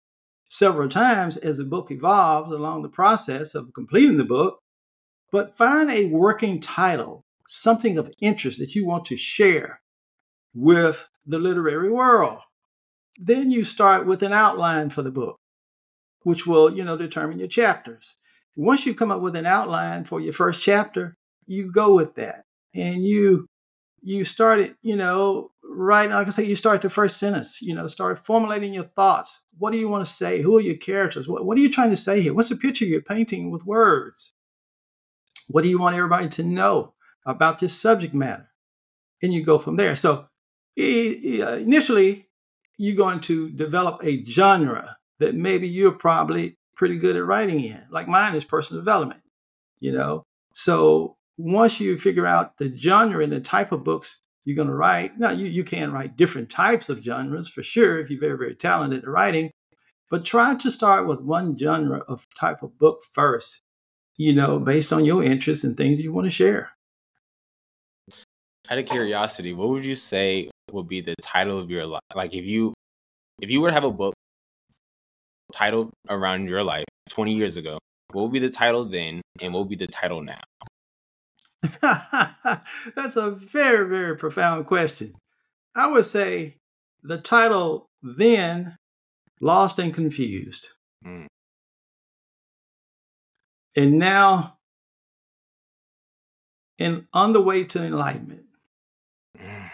several 0.49 0.89
times 0.89 1.37
as 1.37 1.57
the 1.57 1.65
book 1.65 1.91
evolves 1.91 2.51
along 2.51 2.81
the 2.81 2.89
process 2.89 3.53
of 3.53 3.71
completing 3.75 4.17
the 4.17 4.23
book, 4.23 4.57
but 5.31 5.55
find 5.55 5.91
a 5.91 6.05
working 6.05 6.59
title, 6.59 7.23
something 7.47 7.99
of 7.99 8.11
interest 8.19 8.57
that 8.57 8.73
you 8.73 8.87
want 8.87 9.05
to 9.05 9.17
share 9.17 9.81
with 10.55 11.07
the 11.27 11.37
literary 11.37 11.91
world. 11.91 12.41
Then 13.19 13.51
you 13.51 13.63
start 13.63 14.07
with 14.07 14.23
an 14.23 14.33
outline 14.33 14.89
for 14.89 15.03
the 15.03 15.11
book, 15.11 15.37
which 16.23 16.45
will, 16.45 16.73
you 16.75 16.83
know, 16.83 16.97
determine 16.97 17.39
your 17.39 17.47
chapters. 17.47 18.15
Once 18.55 18.85
you 18.85 18.93
come 18.93 19.11
up 19.11 19.21
with 19.21 19.35
an 19.35 19.45
outline 19.45 20.03
for 20.05 20.19
your 20.19 20.33
first 20.33 20.63
chapter, 20.63 21.17
you 21.45 21.71
go 21.71 21.95
with 21.95 22.15
that 22.15 22.45
and 22.73 23.05
you 23.05 23.47
you 24.05 24.25
start 24.25 24.59
it, 24.59 24.75
you 24.81 24.97
know, 24.97 25.51
right 25.63 26.09
like 26.09 26.27
I 26.27 26.29
say, 26.29 26.43
you 26.43 26.57
start 26.57 26.81
the 26.81 26.89
first 26.89 27.17
sentence, 27.17 27.61
you 27.61 27.73
know, 27.73 27.87
start 27.87 28.25
formulating 28.25 28.73
your 28.73 28.83
thoughts. 28.83 29.39
What 29.57 29.71
do 29.71 29.77
you 29.77 29.87
want 29.87 30.05
to 30.05 30.11
say? 30.11 30.41
Who 30.41 30.57
are 30.57 30.61
your 30.61 30.75
characters? 30.75 31.27
What, 31.27 31.45
what 31.45 31.57
are 31.57 31.61
you 31.61 31.71
trying 31.71 31.91
to 31.91 31.95
say 31.95 32.21
here? 32.21 32.33
What's 32.33 32.49
the 32.49 32.57
picture 32.57 32.85
you're 32.85 33.01
painting 33.01 33.49
with 33.49 33.65
words? 33.65 34.33
What 35.47 35.63
do 35.63 35.69
you 35.69 35.79
want 35.79 35.95
everybody 35.95 36.27
to 36.29 36.43
know 36.43 36.93
about 37.25 37.59
this 37.59 37.79
subject 37.79 38.13
matter? 38.13 38.49
And 39.21 39.33
you 39.33 39.43
go 39.43 39.57
from 39.57 39.77
there. 39.77 39.95
So 39.95 40.25
uh, 40.77 40.83
initially, 40.83 42.27
you're 42.77 42.97
going 42.97 43.21
to 43.21 43.49
develop 43.51 44.03
a 44.03 44.23
genre 44.25 44.97
that 45.19 45.35
maybe 45.35 45.67
you're 45.67 45.91
probably 45.91 46.57
pretty 46.75 46.97
good 46.97 47.15
at 47.15 47.25
writing 47.25 47.63
in. 47.63 47.81
Like 47.91 48.07
mine 48.07 48.35
is 48.35 48.45
personal 48.45 48.81
development, 48.81 49.21
you 49.79 49.91
mm-hmm. 49.91 49.99
know. 49.99 50.23
So 50.53 51.15
once 51.37 51.79
you 51.79 51.97
figure 51.97 52.27
out 52.27 52.57
the 52.57 52.75
genre 52.75 53.23
and 53.23 53.31
the 53.31 53.39
type 53.39 53.71
of 53.71 53.83
books 53.83 54.19
you're 54.45 54.55
going 54.55 54.67
to 54.67 54.73
write, 54.73 55.17
now 55.19 55.31
you, 55.31 55.45
you 55.45 55.63
can 55.63 55.91
write 55.91 56.17
different 56.17 56.49
types 56.49 56.89
of 56.89 57.03
genres 57.03 57.47
for 57.47 57.63
sure 57.63 57.99
if 57.99 58.09
you're 58.09 58.19
very, 58.19 58.37
very 58.37 58.55
talented 58.55 59.03
at 59.03 59.09
writing, 59.09 59.49
but 60.09 60.25
try 60.25 60.55
to 60.55 60.69
start 60.69 61.07
with 61.07 61.21
one 61.21 61.57
genre 61.57 62.01
of 62.07 62.27
type 62.39 62.61
of 62.61 62.77
book 62.77 62.99
first, 63.13 63.61
you 64.17 64.33
know, 64.33 64.59
based 64.59 64.93
on 64.93 65.05
your 65.05 65.23
interests 65.23 65.63
and 65.63 65.77
things 65.77 65.99
you 65.99 66.11
want 66.13 66.25
to 66.25 66.31
share. 66.31 66.71
Out 68.69 68.77
of 68.77 68.85
curiosity, 68.85 69.53
what 69.53 69.69
would 69.69 69.83
you 69.83 69.95
say 69.95 70.49
would 70.71 70.87
be 70.87 71.01
the 71.01 71.15
title 71.21 71.59
of 71.59 71.69
your 71.69 71.85
life? 71.85 72.01
Like 72.15 72.33
if 72.33 72.45
you 72.45 72.73
if 73.41 73.49
you 73.49 73.59
were 73.59 73.69
to 73.69 73.73
have 73.73 73.83
a 73.83 73.91
book 73.91 74.13
titled 75.53 75.91
around 76.09 76.47
your 76.47 76.63
life 76.63 76.85
20 77.09 77.33
years 77.33 77.57
ago, 77.57 77.79
what 78.11 78.23
would 78.23 78.31
be 78.33 78.39
the 78.39 78.49
title 78.49 78.85
then 78.85 79.21
and 79.41 79.53
what 79.53 79.61
would 79.61 79.69
be 79.69 79.75
the 79.75 79.87
title 79.87 80.21
now? 80.21 80.41
That's 82.95 83.15
a 83.15 83.31
very, 83.31 83.87
very 83.87 84.17
profound 84.17 84.65
question. 84.67 85.13
I 85.75 85.87
would 85.87 86.05
say 86.05 86.57
the 87.01 87.17
title 87.17 87.87
then, 88.01 88.75
Lost 89.41 89.79
and 89.79 89.93
Confused. 89.93 90.69
Mm. 91.05 91.27
And 93.75 93.97
now, 93.97 94.57
and 96.79 97.05
On 97.13 97.33
the 97.33 97.41
Way 97.41 97.63
to 97.65 97.83
Enlightenment. 97.83 98.45
Mm. 99.39 99.69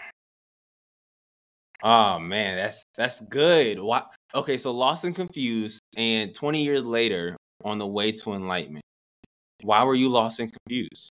Oh 1.82 2.18
man, 2.18 2.56
that's 2.56 2.84
that's 2.96 3.20
good. 3.20 3.80
Why, 3.80 4.02
okay, 4.34 4.58
so 4.58 4.70
Lost 4.70 5.04
and 5.04 5.14
Confused, 5.14 5.80
and 5.96 6.34
20 6.34 6.62
years 6.62 6.84
later, 6.84 7.36
On 7.64 7.78
the 7.78 7.86
Way 7.86 8.12
to 8.12 8.32
Enlightenment. 8.34 8.84
Why 9.62 9.84
were 9.84 9.94
you 9.94 10.08
lost 10.08 10.40
and 10.40 10.52
confused? 10.52 11.12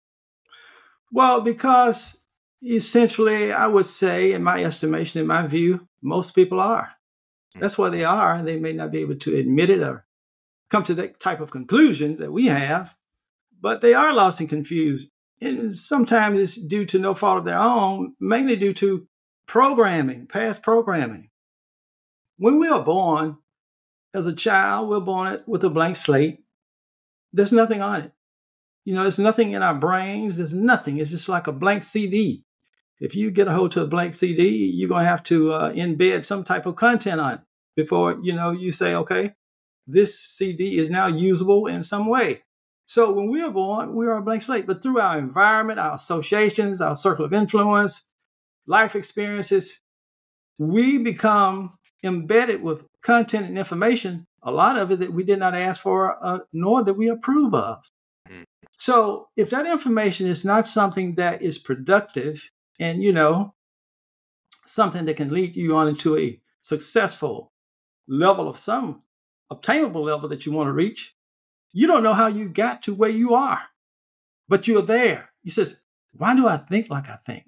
Well, 1.12 1.41
because 1.41 2.15
essentially, 2.62 3.51
I 3.51 3.67
would 3.67 3.86
say, 3.86 4.34
in 4.34 4.43
my 4.43 4.63
estimation, 4.63 5.22
in 5.22 5.27
my 5.27 5.48
view, 5.48 5.88
most 6.01 6.36
people 6.36 6.60
are. 6.60 6.91
Hmm. 7.53 7.62
That's 7.62 7.77
why 7.77 7.89
they 7.89 8.03
are. 8.03 8.41
They 8.41 8.60
may 8.60 8.74
not 8.74 8.91
be 8.91 9.00
able 9.00 9.15
to 9.15 9.36
admit 9.36 9.69
it 9.69 9.81
or 9.81 10.05
come 10.69 10.84
to 10.84 10.93
that 10.95 11.19
type 11.19 11.41
of 11.41 11.51
conclusion 11.51 12.17
that 12.17 12.31
we 12.31 12.48
have, 12.48 12.95
but 13.62 13.81
they 13.81 13.93
are 13.93 14.13
lost 14.13 14.39
and 14.39 14.50
confused. 14.50 15.10
And 15.41 15.75
sometimes 15.75 16.39
it's 16.39 16.55
due 16.55 16.86
to 16.86 17.00
no 17.00 17.13
fault 17.13 17.39
of 17.39 17.45
their 17.45 17.60
own, 17.60 18.15
mainly 18.19 18.55
due 18.55 18.74
to 18.75 19.07
programming, 19.48 20.27
past 20.27 20.63
programming. 20.63 21.29
When 22.37 22.59
we 22.59 22.67
are 22.67 22.83
born 22.83 23.37
as 24.13 24.25
a 24.25 24.33
child, 24.33 24.89
we're 24.89 24.99
born 24.99 25.41
with 25.45 25.63
a 25.63 25.69
blank 25.69 25.95
slate. 25.95 26.39
There's 27.31 27.53
nothing 27.53 27.81
on 27.81 28.01
it. 28.03 28.11
You 28.83 28.93
know, 28.93 29.01
there's 29.01 29.19
nothing 29.19 29.53
in 29.53 29.63
our 29.63 29.73
brains. 29.73 30.37
There's 30.37 30.53
nothing. 30.53 30.97
It's 30.97 31.11
just 31.11 31.29
like 31.29 31.47
a 31.47 31.51
blank 31.51 31.83
CD. 31.83 32.43
If 32.99 33.15
you 33.15 33.31
get 33.31 33.47
a 33.47 33.53
hold 33.53 33.71
to 33.73 33.81
a 33.81 33.87
blank 33.87 34.13
CD, 34.13 34.47
you're 34.47 34.89
going 34.89 35.03
to 35.03 35.09
have 35.09 35.23
to 35.23 35.51
uh, 35.51 35.71
embed 35.73 36.23
some 36.23 36.43
type 36.43 36.65
of 36.65 36.75
content 36.75 37.19
on 37.19 37.33
it 37.35 37.39
before, 37.75 38.17
you 38.21 38.33
know, 38.33 38.51
you 38.51 38.71
say, 38.71 38.95
okay, 38.95 39.33
this 39.87 40.19
CD 40.19 40.77
is 40.77 40.89
now 40.89 41.07
usable 41.07 41.67
in 41.67 41.83
some 41.83 42.07
way. 42.07 42.43
So 42.85 43.11
when 43.11 43.29
we 43.29 43.41
are 43.41 43.51
born, 43.51 43.95
we 43.95 44.05
are 44.05 44.17
a 44.17 44.21
blank 44.21 44.43
slate. 44.43 44.67
But 44.67 44.81
through 44.81 44.99
our 44.99 45.17
environment, 45.17 45.79
our 45.79 45.93
associations, 45.95 46.81
our 46.81 46.95
circle 46.95 47.25
of 47.25 47.33
influence, 47.33 48.01
life 48.67 48.95
experiences, 48.95 49.79
we 50.57 50.97
become 50.97 51.77
embedded 52.05 52.62
with 52.62 52.85
content 53.01 53.47
and 53.47 53.57
information, 53.57 54.27
a 54.43 54.51
lot 54.51 54.77
of 54.77 54.91
it 54.91 55.00
that 55.00 55.13
we 55.13 55.24
did 55.24 55.39
not 55.39 55.55
ask 55.55 55.81
for, 55.81 56.17
uh, 56.24 56.39
nor 56.53 56.83
that 56.83 56.93
we 56.93 57.09
approve 57.09 57.53
of. 57.53 57.83
So 58.77 59.29
if 59.35 59.50
that 59.50 59.65
information 59.65 60.27
is 60.27 60.45
not 60.45 60.67
something 60.67 61.15
that 61.15 61.41
is 61.41 61.57
productive 61.57 62.51
and, 62.79 63.01
you 63.01 63.12
know, 63.12 63.53
something 64.65 65.05
that 65.05 65.17
can 65.17 65.33
lead 65.33 65.55
you 65.55 65.75
on 65.75 65.88
into 65.88 66.17
a 66.17 66.39
successful 66.62 67.51
level 68.07 68.47
of 68.47 68.57
some 68.57 69.01
obtainable 69.50 70.03
level 70.03 70.29
that 70.29 70.45
you 70.45 70.51
want 70.51 70.67
to 70.67 70.74
reach, 70.74 71.15
you 71.71 71.88
don't 71.88 72.03
know 72.03 72.13
how 72.13 72.27
you 72.27 72.50
got 72.50 72.83
to 72.83 72.93
where 72.93 73.09
you 73.09 73.33
are, 73.33 73.62
but 74.47 74.67
you're 74.67 74.81
there. 74.81 75.31
He 75.43 75.50
says, 75.50 75.77
why 76.13 76.35
do 76.35 76.47
I 76.47 76.57
think 76.57 76.89
like 76.89 77.09
I 77.09 77.17
think? 77.17 77.45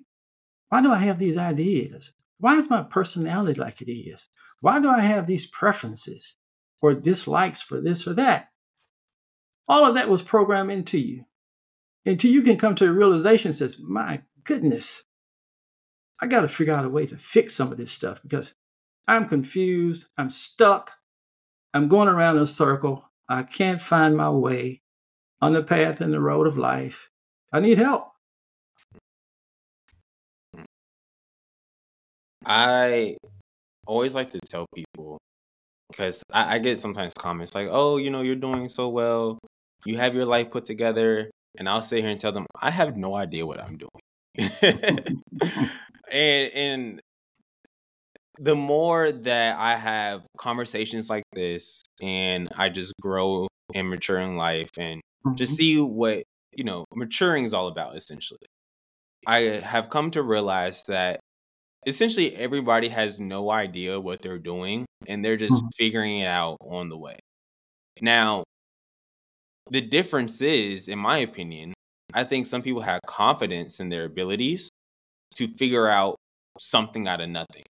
Why 0.70 0.82
do 0.82 0.92
I 0.92 1.00
have 1.00 1.20
these 1.20 1.38
ideas? 1.38 2.12
Why 2.40 2.56
is 2.58 2.70
my 2.70 2.84
personality 2.84 3.60
like 3.60 3.82
it 3.82 3.92
is? 3.92 4.28
Why 4.60 4.80
do 4.80 4.90
I 4.90 5.02
have 5.02 5.28
these 5.28 5.46
preferences 5.46 6.36
or 6.82 6.94
dislikes 6.94 7.62
for 7.62 7.82
this 7.82 8.08
or 8.08 8.14
that? 8.14 8.50
All 9.68 9.86
of 9.86 9.96
that 9.96 10.10
was 10.10 10.22
programmed 10.22 10.72
into 10.72 10.98
you. 10.98 11.26
Until 12.06 12.32
you 12.32 12.42
can 12.42 12.58
come 12.58 12.76
to 12.76 12.88
a 12.88 12.92
realization 12.92 13.52
says, 13.52 13.78
my 13.80 14.22
goodness, 14.44 15.04
I 16.20 16.28
got 16.28 16.42
to 16.42 16.48
figure 16.48 16.74
out 16.74 16.86
a 16.86 16.90
way 16.90 17.06
to 17.08 17.18
fix 17.18 17.54
some 17.54 17.72
of 17.72 17.78
this 17.78 17.92
stuff 17.92 18.22
because 18.24 18.54
I'm 19.08 19.28
confused. 19.28 20.08
I'm 20.18 20.30
stuck. 20.30 20.92
I'm 21.74 21.88
going 21.88 22.08
around 22.08 22.38
in 22.38 22.44
a 22.44 22.48
circle. 22.48 23.04
I 23.30 23.44
can't 23.44 23.82
find 23.82 24.16
my 24.16 24.30
way 24.30 24.82
on 25.42 25.54
the 25.54 25.64
path 25.64 26.02
and 26.02 26.14
the 26.14 26.20
road 26.20 26.48
of 26.48 26.58
life. 26.58 27.12
I 27.52 27.60
need 27.60 27.78
help. 27.78 28.08
I 32.48 33.18
always 33.86 34.16
like 34.16 34.32
to 34.32 34.40
tell 34.50 34.66
people 34.74 35.20
because 35.92 36.24
I, 36.34 36.56
I, 36.56 36.60
get 36.60 36.80
sometimes 36.80 37.14
comments 37.14 37.56
like, 37.56 37.68
"Oh, 37.72 37.98
you 37.98 38.10
know, 38.10 38.22
you're 38.22 38.36
doing 38.36 38.68
so 38.68 38.90
well 38.90 39.40
you 39.86 39.98
have 39.98 40.16
your 40.16 40.26
life 40.26 40.52
put 40.52 40.66
together, 40.66 41.32
and 41.58 41.68
I'll 41.68 41.82
sit 41.82 42.02
here 42.02 42.10
and 42.10 42.20
tell 42.20 42.32
them 42.32 42.46
I 42.62 42.72
have 42.72 42.98
no 42.98 43.16
idea 43.16 43.46
what 43.46 43.62
I'm 43.62 43.78
doing. 43.78 44.52
and 46.12 46.52
and 46.54 47.02
the 48.40 48.56
more 48.56 49.12
that 49.12 49.58
I 49.58 49.76
have 49.78 50.24
conversations 50.38 51.10
like 51.10 51.24
this 51.34 51.82
and 52.02 52.50
I 52.56 52.70
just 52.70 52.94
grow 53.02 53.48
and 53.74 53.90
mature 53.90 54.20
in 54.20 54.36
life 54.36 54.70
and 54.78 55.02
mm-hmm. 55.26 55.36
just 55.36 55.56
see 55.56 55.80
what, 55.80 56.22
you 56.54 56.64
know, 56.64 56.86
maturing 56.94 57.46
is 57.46 57.54
all 57.56 57.68
about 57.68 57.96
essentially. 57.96 58.46
I 59.26 59.40
have 59.40 59.90
come 59.90 60.12
to 60.12 60.22
realize 60.22 60.84
that 60.84 61.20
essentially 61.88 62.36
everybody 62.36 62.90
has 62.90 63.20
no 63.20 63.50
idea 63.50 64.00
what 64.00 64.22
they're 64.22 64.38
doing 64.38 64.86
and 65.08 65.24
they're 65.24 65.38
just 65.38 65.54
mm-hmm. 65.54 65.70
figuring 65.78 66.20
it 66.20 66.28
out 66.28 66.58
on 66.60 66.90
the 66.90 66.98
way. 66.98 67.18
Now, 68.02 68.44
the 69.72 69.82
difference 69.82 70.42
is, 70.42 70.90
in 70.90 71.00
my 71.00 71.20
opinion, 71.20 71.74
I 72.14 72.26
think 72.26 72.46
some 72.46 72.62
people 72.62 72.82
have 72.82 73.00
confidence 73.08 73.80
in 73.80 73.90
their 73.90 74.04
abilities 74.04 74.70
to 75.36 75.48
figure 75.48 75.88
out 75.88 76.18
something 76.60 77.08
out 77.08 77.22
of 77.22 77.30
nothing. 77.30 77.64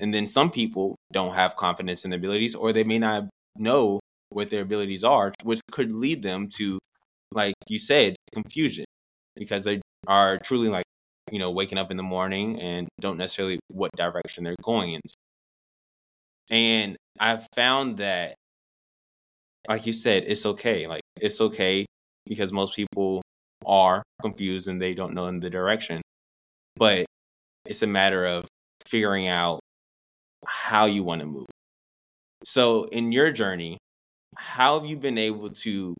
And 0.00 0.14
then 0.14 0.26
some 0.26 0.50
people 0.50 0.96
don't 1.12 1.34
have 1.34 1.56
confidence 1.56 2.04
in 2.04 2.10
their 2.10 2.18
abilities, 2.18 2.54
or 2.54 2.72
they 2.72 2.84
may 2.84 2.98
not 2.98 3.24
know 3.58 4.00
what 4.30 4.50
their 4.50 4.62
abilities 4.62 5.04
are, 5.04 5.32
which 5.42 5.60
could 5.70 5.92
lead 5.92 6.22
them 6.22 6.48
to, 6.56 6.78
like 7.32 7.54
you 7.68 7.78
said, 7.78 8.14
confusion 8.32 8.84
because 9.36 9.64
they 9.64 9.80
are 10.06 10.38
truly 10.38 10.68
like, 10.68 10.81
you 11.30 11.38
know, 11.38 11.50
waking 11.50 11.78
up 11.78 11.90
in 11.90 11.96
the 11.96 12.02
morning 12.02 12.60
and 12.60 12.88
don't 13.00 13.18
necessarily 13.18 13.58
what 13.68 13.90
direction 13.96 14.44
they're 14.44 14.56
going 14.62 14.94
in. 14.94 15.00
And 16.50 16.96
I've 17.18 17.46
found 17.54 17.98
that, 17.98 18.34
like 19.68 19.86
you 19.86 19.92
said, 19.92 20.24
it's 20.26 20.44
okay. 20.44 20.86
Like, 20.86 21.02
it's 21.20 21.40
okay 21.40 21.86
because 22.26 22.52
most 22.52 22.74
people 22.74 23.22
are 23.64 24.02
confused 24.20 24.68
and 24.68 24.80
they 24.80 24.94
don't 24.94 25.14
know 25.14 25.26
in 25.26 25.40
the 25.40 25.50
direction. 25.50 26.02
But 26.76 27.06
it's 27.64 27.82
a 27.82 27.86
matter 27.86 28.26
of 28.26 28.46
figuring 28.84 29.28
out 29.28 29.60
how 30.44 30.86
you 30.86 31.04
want 31.04 31.20
to 31.20 31.26
move. 31.26 31.46
So, 32.44 32.84
in 32.84 33.12
your 33.12 33.30
journey, 33.30 33.78
how 34.36 34.78
have 34.78 34.88
you 34.88 34.96
been 34.96 35.18
able 35.18 35.50
to 35.50 35.94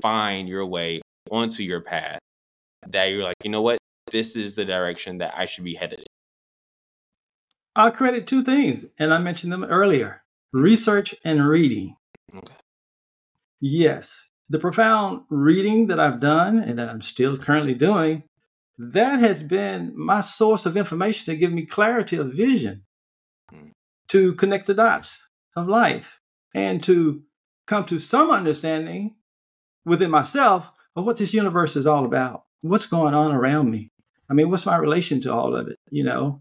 find 0.00 0.48
your 0.48 0.64
way 0.64 1.00
onto 1.30 1.62
your 1.62 1.80
path 1.80 2.20
that 2.86 3.06
you're 3.06 3.24
like, 3.24 3.36
you 3.42 3.50
know 3.50 3.62
what, 3.62 3.78
this 4.10 4.36
is 4.36 4.54
the 4.54 4.64
direction 4.64 5.18
that 5.18 5.34
I 5.36 5.46
should 5.46 5.64
be 5.64 5.74
headed 5.74 6.00
in? 6.00 6.06
I'll 7.76 7.92
credit 7.92 8.26
two 8.26 8.42
things, 8.42 8.84
and 8.98 9.14
I 9.14 9.18
mentioned 9.18 9.52
them 9.52 9.64
earlier 9.64 10.22
research 10.52 11.14
and 11.24 11.46
reading. 11.46 11.96
Okay. 12.34 12.54
Yes, 13.60 14.28
the 14.48 14.58
profound 14.58 15.22
reading 15.28 15.88
that 15.88 16.00
I've 16.00 16.20
done 16.20 16.58
and 16.58 16.78
that 16.78 16.88
I'm 16.88 17.02
still 17.02 17.36
currently 17.36 17.74
doing, 17.74 18.22
that 18.78 19.20
has 19.20 19.42
been 19.42 19.92
my 19.96 20.20
source 20.20 20.64
of 20.64 20.76
information 20.76 21.32
to 21.32 21.38
give 21.38 21.52
me 21.52 21.64
clarity 21.64 22.16
of 22.16 22.32
vision, 22.32 22.84
mm. 23.52 23.72
to 24.08 24.34
connect 24.34 24.66
the 24.66 24.74
dots 24.74 25.20
of 25.56 25.68
life, 25.68 26.20
and 26.54 26.82
to 26.84 27.22
come 27.66 27.84
to 27.86 27.98
some 27.98 28.30
understanding 28.30 29.16
within 29.84 30.10
myself 30.10 30.72
of 30.96 31.04
what 31.04 31.16
this 31.16 31.34
universe 31.34 31.76
is 31.76 31.86
all 31.86 32.04
about. 32.04 32.44
What's 32.60 32.86
going 32.86 33.14
on 33.14 33.32
around 33.32 33.70
me? 33.70 33.90
I 34.30 34.34
mean, 34.34 34.50
what's 34.50 34.66
my 34.66 34.76
relation 34.76 35.20
to 35.22 35.32
all 35.32 35.54
of 35.56 35.68
it? 35.68 35.76
You 35.90 36.04
know, 36.04 36.40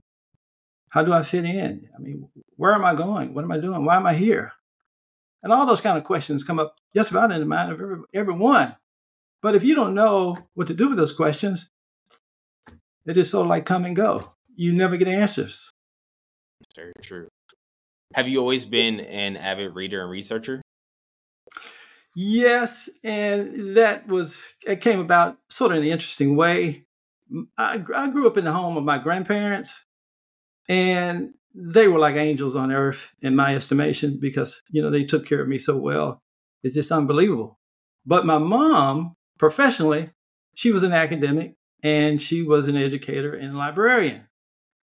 how 0.92 1.04
do 1.04 1.14
I 1.14 1.24
fit 1.24 1.46
in? 1.46 1.88
I 1.96 2.02
mean, 2.02 2.30
where 2.56 2.74
am 2.74 2.86
I 2.86 2.96
going? 2.96 3.34
What 3.34 3.44
am 3.44 3.52
I 3.52 3.60
doing? 3.60 3.86
Why 3.86 3.96
am 3.96 4.06
I 4.06 4.14
here? 4.14 4.52
And 5.44 5.54
all 5.54 5.66
those 5.66 5.82
kind 5.82 5.98
of 5.98 6.04
questions 6.04 6.44
come 6.44 6.60
up 6.60 6.76
just 6.96 7.12
about 7.12 7.32
in 7.32 7.40
the 7.40 7.46
mind 7.46 7.72
of 7.72 7.80
every, 7.80 7.98
everyone. 8.14 8.76
But 9.42 9.56
if 9.56 9.64
you 9.64 9.76
don't 9.76 9.94
know 9.94 10.38
what 10.56 10.68
to 10.68 10.74
do 10.74 10.90
with 10.90 10.98
those 10.98 11.14
questions, 11.14 11.70
they 13.06 13.14
just 13.14 13.32
sort 13.32 13.46
of 13.46 13.50
like 13.50 13.66
come 13.66 13.86
and 13.86 13.96
go. 13.96 14.34
You 14.56 14.74
never 14.74 14.98
get 14.98 15.08
answers. 15.08 15.70
Very 16.76 16.94
true. 17.02 17.28
Have 18.16 18.28
you 18.28 18.40
always 18.40 18.66
been 18.66 19.00
an 19.00 19.38
avid 19.38 19.76
reader 19.76 20.02
and 20.02 20.10
researcher? 20.10 20.62
Yes, 22.16 22.90
and 23.04 23.78
that 23.78 24.08
was 24.08 24.44
it 24.66 24.82
came 24.82 25.00
about 25.00 25.38
sort 25.50 25.72
of 25.72 25.78
in 25.78 25.84
an 25.84 25.90
interesting 25.92 26.36
way. 26.36 26.87
I, 27.58 27.84
I 27.96 28.10
grew 28.10 28.28
up 28.28 28.38
in 28.38 28.46
the 28.46 28.52
home 28.52 28.78
of 28.78 28.84
my 28.84 28.98
grandparents, 28.98 29.84
and 30.70 31.34
they 31.54 31.88
were 31.88 32.00
like 32.00 32.16
angels 32.16 32.56
on 32.56 32.72
earth 32.72 33.12
in 33.22 33.36
my 33.36 33.56
estimation 33.56 34.18
because 34.20 34.62
you 34.70 34.82
know 34.82 34.90
they 34.90 35.04
took 35.04 35.26
care 35.26 35.42
of 35.42 35.48
me 35.48 35.58
so 35.58 35.78
well. 35.78 36.22
It's 36.64 36.76
just 36.76 36.92
unbelievable. 36.92 37.60
But 38.06 38.26
my 38.26 38.38
mom, 38.38 39.16
professionally, 39.38 40.12
she 40.56 40.72
was 40.72 40.84
an 40.84 40.94
academic 40.94 41.56
and 41.84 42.22
she 42.22 42.42
was 42.44 42.68
an 42.68 42.78
educator 42.78 43.34
and 43.34 43.58
librarian. 43.58 44.28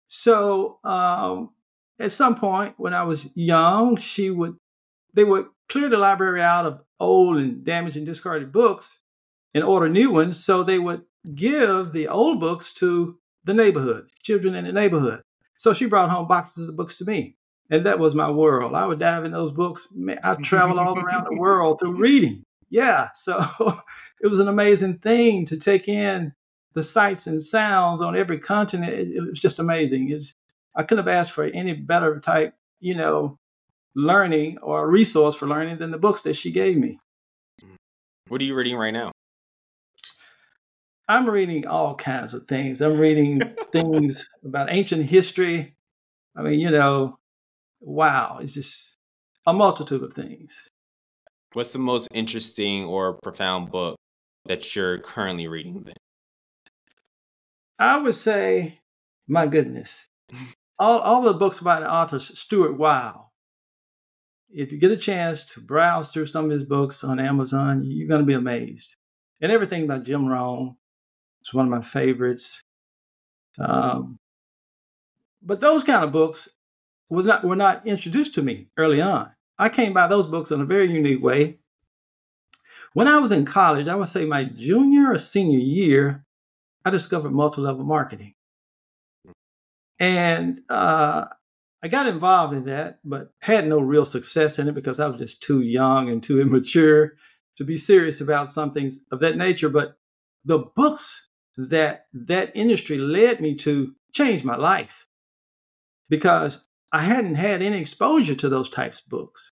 So 0.08 0.80
um, 0.84 1.52
at 2.00 2.12
some 2.12 2.36
point 2.36 2.76
when 2.78 2.94
I 2.94 3.04
was 3.04 3.30
young, 3.36 3.98
she 3.98 4.30
would 4.30 4.56
they 5.14 5.24
would 5.24 5.48
clear 5.70 5.90
the 5.90 5.98
library 5.98 6.42
out 6.42 6.66
of 6.66 6.82
old 7.00 7.38
and 7.38 7.64
damaged 7.64 7.98
and 7.98 8.06
discarded 8.06 8.52
books 8.52 9.00
and 9.54 9.64
order 9.64 9.90
new 9.90 10.12
ones. 10.12 10.44
So 10.44 10.64
they 10.64 10.80
would 10.80 11.04
give 11.36 11.92
the 11.92 12.08
old 12.08 12.40
books 12.40 12.74
to 12.74 13.18
the 13.44 13.54
neighborhood, 13.54 14.08
children 14.22 14.56
in 14.56 14.66
the 14.66 14.72
neighborhood. 14.72 15.22
So 15.58 15.74
she 15.74 15.86
brought 15.86 16.10
home 16.10 16.28
boxes 16.28 16.70
of 16.70 16.76
books 16.76 16.98
to 17.00 17.06
me. 17.06 17.36
And 17.70 17.86
that 17.86 18.00
was 18.00 18.14
my 18.16 18.30
world. 18.30 18.76
I 18.76 18.86
would 18.86 19.00
dive 19.00 19.24
in 19.24 19.32
those 19.32 19.52
books. 19.52 19.88
I 20.24 20.36
traveled 20.36 20.80
all 20.80 21.00
around 21.00 21.26
the 21.30 21.38
world 21.38 21.80
through 21.80 21.96
reading. 21.98 22.44
Yeah. 22.70 23.10
So 23.14 23.40
it 24.22 24.28
was 24.28 24.40
an 24.40 24.48
amazing 24.48 24.98
thing 24.98 25.46
to 25.46 25.58
take 25.58 25.88
in 25.88 26.34
the 26.74 26.84
sights 26.84 27.28
and 27.28 27.42
sounds 27.42 28.02
on 28.02 28.16
every 28.16 28.40
continent. 28.40 28.94
It, 28.94 29.10
it 29.10 29.22
was 29.22 29.40
just 29.40 29.60
amazing. 29.60 30.12
Was, 30.12 30.34
I 30.76 30.84
couldn't 30.84 31.06
have 31.06 31.14
asked 31.14 31.32
for 31.32 31.46
any 31.46 31.74
better 31.74 32.20
type, 32.20 32.56
you 32.80 32.96
know, 32.96 33.38
learning 33.96 34.58
or 34.60 34.90
resource 34.90 35.36
for 35.36 35.48
learning 35.48 35.78
than 35.78 35.92
the 35.92 35.98
books 35.98 36.24
that 36.24 36.36
she 36.36 36.52
gave 36.52 36.78
me. 36.78 36.98
What 38.28 38.42
are 38.42 38.46
you 38.46 38.56
reading 38.56 38.78
right 38.78 38.92
now? 38.92 39.12
I'm 41.12 41.30
reading 41.30 41.68
all 41.68 41.96
kinds 41.96 42.34
of 42.34 42.48
things. 42.48 42.80
I'm 42.80 42.98
reading 42.98 43.42
things 43.74 44.30
about 44.46 44.72
ancient 44.72 45.04
history. 45.04 45.76
I 46.38 46.42
mean, 46.42 46.58
you 46.58 46.72
know, 46.72 47.18
wow, 47.82 48.40
it's 48.42 48.54
just 48.54 48.94
a 49.46 49.52
multitude 49.52 50.04
of 50.04 50.14
things. 50.14 50.58
What's 51.52 51.74
the 51.74 51.80
most 51.80 52.08
interesting 52.14 52.86
or 52.86 53.20
profound 53.22 53.72
book 53.72 53.98
that 54.46 54.74
you're 54.74 55.00
currently 55.00 55.48
reading 55.48 55.84
then? 55.84 55.96
I 57.78 57.98
would 57.98 58.16
say, 58.16 58.80
my 59.28 59.48
goodness, 59.48 60.08
all, 60.80 61.00
all 61.00 61.24
the 61.24 61.34
books 61.34 61.60
by 61.60 61.82
the 61.82 61.92
author 61.92 62.20
Stuart 62.20 62.78
Weil. 62.78 63.34
If 64.50 64.72
you 64.72 64.78
get 64.78 64.92
a 64.92 64.98
chance 64.98 65.44
to 65.48 65.60
browse 65.60 66.14
through 66.14 66.28
some 66.28 66.46
of 66.46 66.52
his 66.52 66.64
books 66.64 67.04
on 67.04 67.20
Amazon, 67.20 67.82
you're 67.84 68.08
going 68.08 68.22
to 68.22 68.26
be 68.26 68.34
amazed. 68.34 68.96
And 69.42 69.52
everything 69.52 69.88
by 69.88 70.00
Jim 70.00 70.26
Rohn, 70.26 70.78
it's 71.42 71.54
one 71.54 71.66
of 71.66 71.72
my 71.72 71.82
favorites. 71.82 72.62
Um, 73.60 74.20
but 75.42 75.60
those 75.60 75.84
kind 75.84 76.04
of 76.04 76.12
books 76.12 76.50
was 77.10 77.26
not 77.26 77.44
were 77.44 77.56
not 77.56 77.86
introduced 77.86 78.34
to 78.36 78.42
me 78.42 78.68
early 78.78 79.02
on. 79.02 79.32
I 79.60 79.70
came 79.70 79.94
by 79.94 80.08
those 80.08 80.28
books 80.28 80.52
in 80.52 80.62
a 80.62 80.66
very 80.66 80.92
unique 80.92 81.22
way. 81.22 81.58
When 82.94 83.08
I 83.08 83.18
was 83.20 83.32
in 83.32 83.46
college, 83.46 83.88
I 83.88 83.96
would 83.96 84.08
say 84.08 84.26
my 84.26 84.46
junior 84.46 85.12
or 85.12 85.18
senior 85.18 85.60
year, 85.60 86.26
I 86.84 86.90
discovered 86.90 87.32
multi-level 87.32 87.86
marketing, 87.86 88.34
and 90.00 90.62
uh, 90.70 91.26
I 91.84 91.88
got 91.88 92.08
involved 92.08 92.54
in 92.54 92.66
that, 92.66 93.00
but 93.04 93.34
had 93.40 93.68
no 93.68 93.80
real 93.80 94.06
success 94.06 94.60
in 94.60 94.68
it 94.68 94.76
because 94.76 95.00
I 95.00 95.08
was 95.08 95.20
just 95.20 95.42
too 95.42 95.62
young 95.62 96.10
and 96.10 96.22
too 96.22 96.42
immature 96.42 97.14
to 97.58 97.64
be 97.64 97.78
serious 97.78 98.22
about 98.22 98.52
something 98.52 98.92
of 99.12 99.20
that 99.20 99.38
nature. 99.38 99.70
But 99.70 99.98
the 100.46 100.60
books 100.60 101.28
that 101.58 102.06
that 102.14 102.52
industry 102.56 102.98
led 102.98 103.42
me 103.42 103.56
to 103.56 103.94
change 104.14 104.44
my 104.44 104.56
life 104.56 105.08
because 106.10 106.64
I 106.92 107.00
hadn't 107.00 107.36
had 107.36 107.62
any 107.62 107.80
exposure 107.80 108.36
to 108.36 108.50
those 108.50 108.70
types 108.70 109.02
of 109.02 109.10
books. 109.10 109.52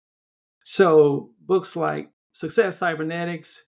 So 0.63 1.31
books 1.39 1.75
like 1.75 2.09
Success 2.31 2.77
Cybernetics, 2.77 3.63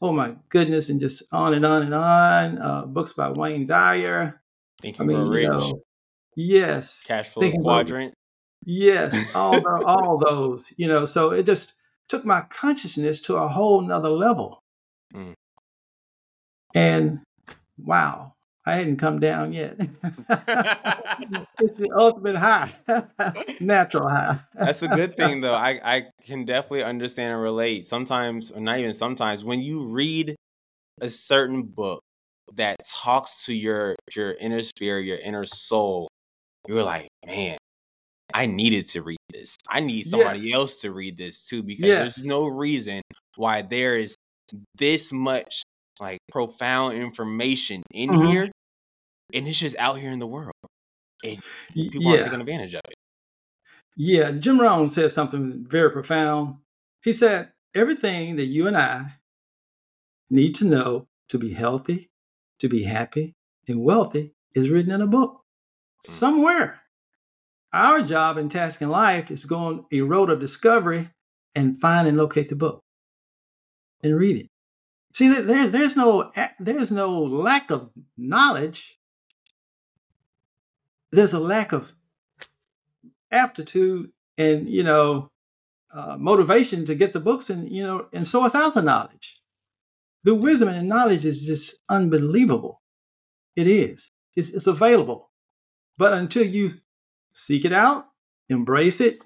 oh 0.00 0.12
my 0.12 0.34
goodness, 0.50 0.90
and 0.90 1.00
just 1.00 1.22
on 1.32 1.54
and 1.54 1.64
on 1.64 1.82
and 1.82 1.94
on. 1.94 2.58
Uh, 2.58 2.86
books 2.86 3.12
by 3.12 3.30
Wayne 3.30 3.66
Dyer. 3.66 4.42
Thinking 4.82 5.02
I 5.02 5.04
mean, 5.06 5.28
rich. 5.28 5.48
Know, 5.48 5.82
yes. 6.36 7.02
Cash 7.04 7.28
flow 7.30 7.40
Thinking 7.40 7.62
quadrant. 7.62 8.12
About, 8.12 8.16
yes, 8.66 9.30
all 9.34 9.60
the, 9.60 9.82
all 9.86 10.18
those. 10.18 10.72
You 10.76 10.88
know, 10.88 11.04
so 11.06 11.30
it 11.30 11.46
just 11.46 11.72
took 12.08 12.24
my 12.24 12.42
consciousness 12.42 13.20
to 13.22 13.36
a 13.36 13.48
whole 13.48 13.80
nother 13.80 14.10
level. 14.10 14.60
Mm. 15.14 15.32
And 16.74 17.20
wow, 17.78 18.34
I 18.66 18.76
hadn't 18.76 18.96
come 18.96 19.20
down 19.20 19.52
yet. 19.52 19.76
it's 19.78 20.00
the 20.00 21.90
ultimate 21.94 22.36
high, 22.36 22.68
natural 23.60 24.08
high. 24.08 24.38
That's 24.54 24.82
a 24.82 24.88
good 24.88 25.16
thing, 25.16 25.40
though. 25.40 25.54
I, 25.54 25.80
I 25.84 26.06
can 26.26 26.44
definitely 26.44 26.84
understand 26.84 27.32
and 27.32 27.42
relate. 27.42 27.84
Sometimes, 27.84 28.50
or 28.50 28.60
not 28.60 28.78
even 28.78 28.94
sometimes, 28.94 29.44
when 29.44 29.60
you 29.60 29.84
read 29.84 30.34
a 31.00 31.08
certain 31.08 31.62
book 31.62 32.00
that 32.54 32.76
talks 32.88 33.44
to 33.46 33.54
your 33.54 33.96
your 34.14 34.32
inner 34.32 34.62
spirit, 34.62 35.04
your 35.04 35.18
inner 35.18 35.44
soul, 35.44 36.08
you're 36.66 36.82
like, 36.82 37.08
man, 37.26 37.58
I 38.32 38.46
needed 38.46 38.88
to 38.90 39.02
read 39.02 39.18
this. 39.30 39.56
I 39.68 39.80
need 39.80 40.06
somebody 40.06 40.40
yes. 40.40 40.54
else 40.54 40.80
to 40.80 40.92
read 40.92 41.18
this 41.18 41.46
too 41.46 41.62
because 41.62 41.84
yes. 41.84 42.16
there's 42.16 42.26
no 42.26 42.46
reason 42.46 43.02
why 43.36 43.62
there 43.62 43.98
is 43.98 44.14
this 44.76 45.12
much 45.12 45.62
like 46.00 46.18
profound 46.30 46.96
information 46.96 47.82
in 47.92 48.10
mm-hmm. 48.10 48.26
here, 48.26 48.50
and 49.32 49.48
it's 49.48 49.58
just 49.58 49.76
out 49.78 49.98
here 49.98 50.10
in 50.10 50.18
the 50.18 50.26
world, 50.26 50.52
and 51.22 51.38
people 51.72 52.02
yeah. 52.02 52.18
are 52.18 52.22
taking 52.22 52.40
advantage 52.40 52.74
of 52.74 52.82
it. 52.88 52.94
Yeah, 53.96 54.32
Jim 54.32 54.60
Rohn 54.60 54.88
said 54.88 55.12
something 55.12 55.64
very 55.68 55.90
profound. 55.90 56.56
He 57.02 57.12
said, 57.12 57.52
everything 57.74 58.36
that 58.36 58.46
you 58.46 58.66
and 58.66 58.76
I 58.76 59.18
need 60.30 60.54
to 60.56 60.64
know 60.64 61.06
to 61.28 61.38
be 61.38 61.52
healthy, 61.52 62.10
to 62.58 62.68
be 62.68 62.84
happy, 62.84 63.34
and 63.68 63.84
wealthy 63.84 64.32
is 64.54 64.70
written 64.70 64.92
in 64.92 65.00
a 65.00 65.06
book 65.06 65.42
mm. 66.04 66.10
somewhere. 66.10 66.80
Our 67.72 68.02
job 68.02 68.36
and 68.36 68.50
task 68.50 68.82
in 68.82 68.88
life 68.88 69.30
is 69.30 69.42
to 69.42 69.48
go 69.48 69.86
a 69.92 70.00
road 70.00 70.30
of 70.30 70.40
discovery 70.40 71.10
and 71.54 71.80
find 71.80 72.06
and 72.06 72.16
locate 72.16 72.48
the 72.48 72.56
book 72.56 72.80
and 74.02 74.16
read 74.16 74.36
it. 74.36 74.46
See, 75.14 75.28
there, 75.28 75.68
there's 75.68 75.96
no 75.96 76.32
there's 76.58 76.90
no 76.90 77.22
lack 77.22 77.70
of 77.70 77.90
knowledge. 78.16 78.98
There's 81.12 81.32
a 81.32 81.38
lack 81.38 81.72
of 81.72 81.92
aptitude 83.30 84.10
and 84.36 84.68
you 84.68 84.82
know 84.82 85.30
uh, 85.94 86.16
motivation 86.18 86.84
to 86.86 86.96
get 86.96 87.12
the 87.12 87.20
books 87.20 87.48
and 87.48 87.70
you 87.70 87.84
know 87.84 88.08
and 88.12 88.26
source 88.26 88.56
out 88.56 88.74
the 88.74 88.82
knowledge. 88.82 89.40
The 90.24 90.34
wisdom 90.34 90.68
and 90.68 90.88
knowledge 90.88 91.24
is 91.24 91.46
just 91.46 91.76
unbelievable. 91.88 92.82
It 93.54 93.68
is. 93.68 94.10
It's, 94.34 94.48
it's 94.48 94.66
available, 94.66 95.30
but 95.96 96.12
until 96.12 96.44
you 96.44 96.72
seek 97.34 97.64
it 97.64 97.72
out, 97.72 98.06
embrace 98.48 99.00
it, 99.00 99.20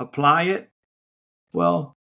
apply 0.00 0.44
it, 0.44 0.70
well, 1.52 1.96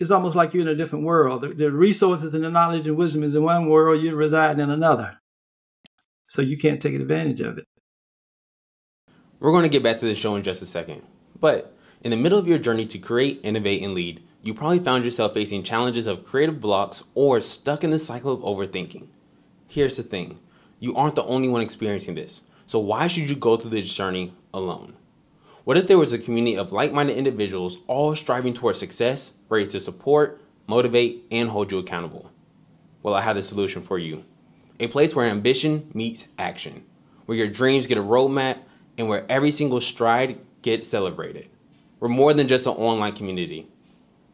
it's 0.00 0.10
almost 0.10 0.34
like 0.34 0.54
you're 0.54 0.62
in 0.62 0.68
a 0.68 0.74
different 0.74 1.04
world. 1.04 1.42
The, 1.42 1.48
the 1.48 1.70
resources 1.70 2.32
and 2.32 2.42
the 2.42 2.50
knowledge 2.50 2.86
and 2.86 2.96
wisdom 2.96 3.22
is 3.22 3.34
in 3.34 3.44
one 3.44 3.68
world, 3.68 4.02
you 4.02 4.14
reside 4.16 4.58
in 4.58 4.70
another. 4.70 5.20
So 6.26 6.40
you 6.40 6.56
can't 6.56 6.80
take 6.80 6.94
advantage 6.94 7.42
of 7.42 7.58
it. 7.58 7.66
We're 9.40 9.52
going 9.52 9.64
to 9.64 9.68
get 9.68 9.82
back 9.82 9.98
to 9.98 10.06
the 10.06 10.14
show 10.14 10.36
in 10.36 10.42
just 10.42 10.62
a 10.62 10.66
second. 10.66 11.02
But 11.38 11.76
in 12.02 12.10
the 12.10 12.16
middle 12.16 12.38
of 12.38 12.48
your 12.48 12.58
journey 12.58 12.86
to 12.86 12.98
create, 12.98 13.40
innovate, 13.42 13.82
and 13.82 13.94
lead, 13.94 14.22
you 14.42 14.54
probably 14.54 14.78
found 14.78 15.04
yourself 15.04 15.34
facing 15.34 15.62
challenges 15.62 16.06
of 16.06 16.24
creative 16.24 16.60
blocks 16.60 17.02
or 17.14 17.40
stuck 17.40 17.84
in 17.84 17.90
the 17.90 17.98
cycle 17.98 18.32
of 18.32 18.40
overthinking. 18.40 19.06
Here's 19.68 19.96
the 19.96 20.02
thing 20.02 20.38
you 20.78 20.96
aren't 20.96 21.14
the 21.14 21.24
only 21.24 21.48
one 21.48 21.60
experiencing 21.60 22.14
this. 22.14 22.42
So 22.66 22.78
why 22.78 23.06
should 23.06 23.28
you 23.28 23.36
go 23.36 23.58
through 23.58 23.72
this 23.72 23.92
journey 23.92 24.32
alone? 24.54 24.94
What 25.64 25.76
if 25.76 25.86
there 25.86 25.98
was 25.98 26.14
a 26.14 26.18
community 26.18 26.56
of 26.56 26.72
like 26.72 26.90
minded 26.90 27.18
individuals 27.18 27.78
all 27.86 28.14
striving 28.14 28.54
towards 28.54 28.78
success, 28.78 29.34
ready 29.50 29.66
to 29.66 29.78
support, 29.78 30.40
motivate, 30.66 31.26
and 31.30 31.50
hold 31.50 31.70
you 31.70 31.78
accountable? 31.78 32.30
Well, 33.02 33.14
I 33.14 33.20
have 33.20 33.36
the 33.36 33.42
solution 33.42 33.82
for 33.82 33.98
you 33.98 34.24
a 34.78 34.86
place 34.86 35.14
where 35.14 35.26
ambition 35.26 35.90
meets 35.92 36.28
action, 36.38 36.82
where 37.26 37.36
your 37.36 37.48
dreams 37.48 37.86
get 37.86 37.98
a 37.98 38.02
roadmap, 38.02 38.56
and 38.96 39.06
where 39.06 39.26
every 39.28 39.50
single 39.50 39.82
stride 39.82 40.40
gets 40.62 40.86
celebrated. 40.86 41.50
We're 42.00 42.08
more 42.08 42.32
than 42.32 42.48
just 42.48 42.66
an 42.66 42.72
online 42.72 43.12
community. 43.12 43.68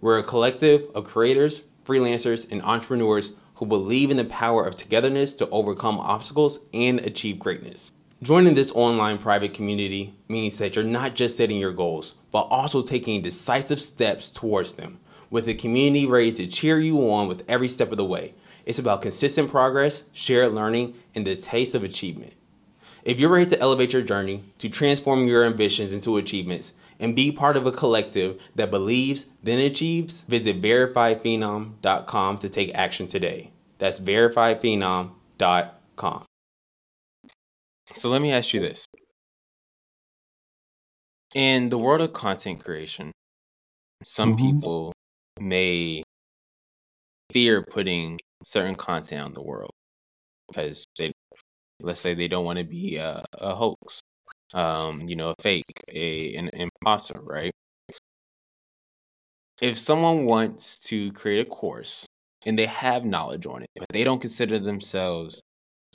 We're 0.00 0.18
a 0.18 0.22
collective 0.22 0.86
of 0.94 1.02
creators, 1.02 1.64
freelancers, 1.84 2.50
and 2.52 2.62
entrepreneurs 2.62 3.32
who 3.54 3.66
believe 3.66 4.12
in 4.12 4.16
the 4.16 4.24
power 4.26 4.64
of 4.64 4.76
togetherness 4.76 5.34
to 5.34 5.48
overcome 5.50 5.98
obstacles 5.98 6.60
and 6.72 7.00
achieve 7.00 7.40
greatness. 7.40 7.90
Joining 8.22 8.54
this 8.54 8.72
online 8.72 9.18
private 9.18 9.52
community 9.52 10.14
means 10.26 10.56
that 10.56 10.74
you're 10.74 10.86
not 10.86 11.14
just 11.14 11.36
setting 11.36 11.58
your 11.58 11.72
goals, 11.72 12.14
but 12.32 12.44
also 12.44 12.82
taking 12.82 13.20
decisive 13.20 13.78
steps 13.78 14.30
towards 14.30 14.72
them, 14.72 14.98
with 15.28 15.46
a 15.48 15.54
community 15.54 16.06
ready 16.06 16.32
to 16.32 16.46
cheer 16.46 16.80
you 16.80 17.10
on 17.10 17.28
with 17.28 17.44
every 17.46 17.68
step 17.68 17.90
of 17.90 17.98
the 17.98 18.06
way. 18.06 18.32
It's 18.64 18.78
about 18.78 19.02
consistent 19.02 19.50
progress, 19.50 20.04
shared 20.14 20.52
learning, 20.52 20.94
and 21.14 21.26
the 21.26 21.36
taste 21.36 21.74
of 21.74 21.84
achievement. 21.84 22.32
If 23.04 23.20
you're 23.20 23.28
ready 23.28 23.50
to 23.50 23.60
elevate 23.60 23.92
your 23.92 24.00
journey, 24.00 24.44
to 24.60 24.70
transform 24.70 25.28
your 25.28 25.44
ambitions 25.44 25.92
into 25.92 26.16
achievements, 26.16 26.72
and 26.98 27.14
be 27.14 27.30
part 27.30 27.58
of 27.58 27.66
a 27.66 27.72
collective 27.72 28.40
that 28.54 28.70
believes, 28.70 29.26
then 29.42 29.58
achieves, 29.58 30.22
visit 30.22 30.62
verifiedphenom.com 30.62 32.38
to 32.38 32.48
take 32.48 32.74
action 32.74 33.08
today. 33.08 33.50
That's 33.76 34.00
verifiedphenom.com. 34.00 36.25
So 37.92 38.10
let 38.10 38.20
me 38.20 38.32
ask 38.32 38.52
you 38.52 38.60
this. 38.60 38.86
In 41.34 41.68
the 41.68 41.78
world 41.78 42.00
of 42.00 42.12
content 42.12 42.64
creation, 42.64 43.12
some 44.02 44.36
mm-hmm. 44.36 44.46
people 44.46 44.92
may 45.40 46.02
fear 47.32 47.62
putting 47.62 48.18
certain 48.42 48.74
content 48.74 49.22
on 49.22 49.34
the 49.34 49.42
world 49.42 49.70
because 50.48 50.84
they 50.98 51.12
let's 51.80 52.00
say 52.00 52.14
they 52.14 52.28
don't 52.28 52.44
want 52.44 52.58
to 52.58 52.64
be 52.64 52.96
a, 52.96 53.24
a 53.34 53.54
hoax 53.54 54.00
um 54.54 55.00
you 55.08 55.16
know 55.16 55.34
a 55.36 55.42
fake 55.42 55.64
a 55.88 56.34
an 56.34 56.48
imposter 56.54 57.20
right 57.22 57.52
if 59.60 59.76
someone 59.76 60.24
wants 60.24 60.78
to 60.78 61.10
create 61.12 61.44
a 61.44 61.48
course 61.48 62.06
and 62.46 62.58
they 62.58 62.66
have 62.66 63.04
knowledge 63.04 63.46
on 63.46 63.62
it 63.62 63.68
but 63.76 63.88
they 63.90 64.04
don't 64.04 64.20
consider 64.20 64.58
themselves 64.58 65.40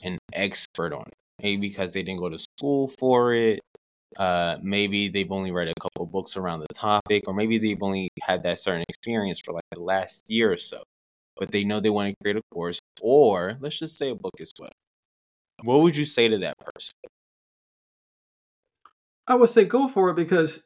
an 0.04 0.18
expert 0.34 0.92
on 0.92 1.04
it 1.06 1.21
maybe 1.42 1.68
because 1.68 1.92
they 1.92 2.02
didn't 2.02 2.20
go 2.20 2.28
to 2.28 2.38
school 2.38 2.88
for 2.88 3.34
it. 3.34 3.60
Uh, 4.16 4.58
maybe 4.62 5.08
they've 5.08 5.32
only 5.32 5.50
read 5.50 5.68
a 5.68 5.80
couple 5.80 6.06
books 6.06 6.36
around 6.36 6.60
the 6.60 6.66
topic, 6.74 7.24
or 7.26 7.34
maybe 7.34 7.58
they've 7.58 7.82
only 7.82 8.10
had 8.22 8.42
that 8.42 8.58
certain 8.58 8.84
experience 8.88 9.40
for 9.40 9.52
like 9.52 9.64
the 9.72 9.80
last 9.80 10.30
year 10.30 10.52
or 10.52 10.58
so. 10.58 10.82
But 11.36 11.50
they 11.50 11.64
know 11.64 11.80
they 11.80 11.90
want 11.90 12.10
to 12.10 12.14
create 12.22 12.36
a 12.36 12.42
course, 12.52 12.78
or 13.00 13.56
let's 13.60 13.78
just 13.78 13.96
say 13.96 14.10
a 14.10 14.14
book 14.14 14.34
as 14.40 14.52
well. 14.58 14.70
What 15.62 15.80
would 15.80 15.96
you 15.96 16.04
say 16.04 16.28
to 16.28 16.38
that 16.38 16.58
person? 16.58 16.92
I 19.26 19.34
would 19.34 19.48
say 19.48 19.64
go 19.64 19.88
for 19.88 20.10
it 20.10 20.16
because 20.16 20.64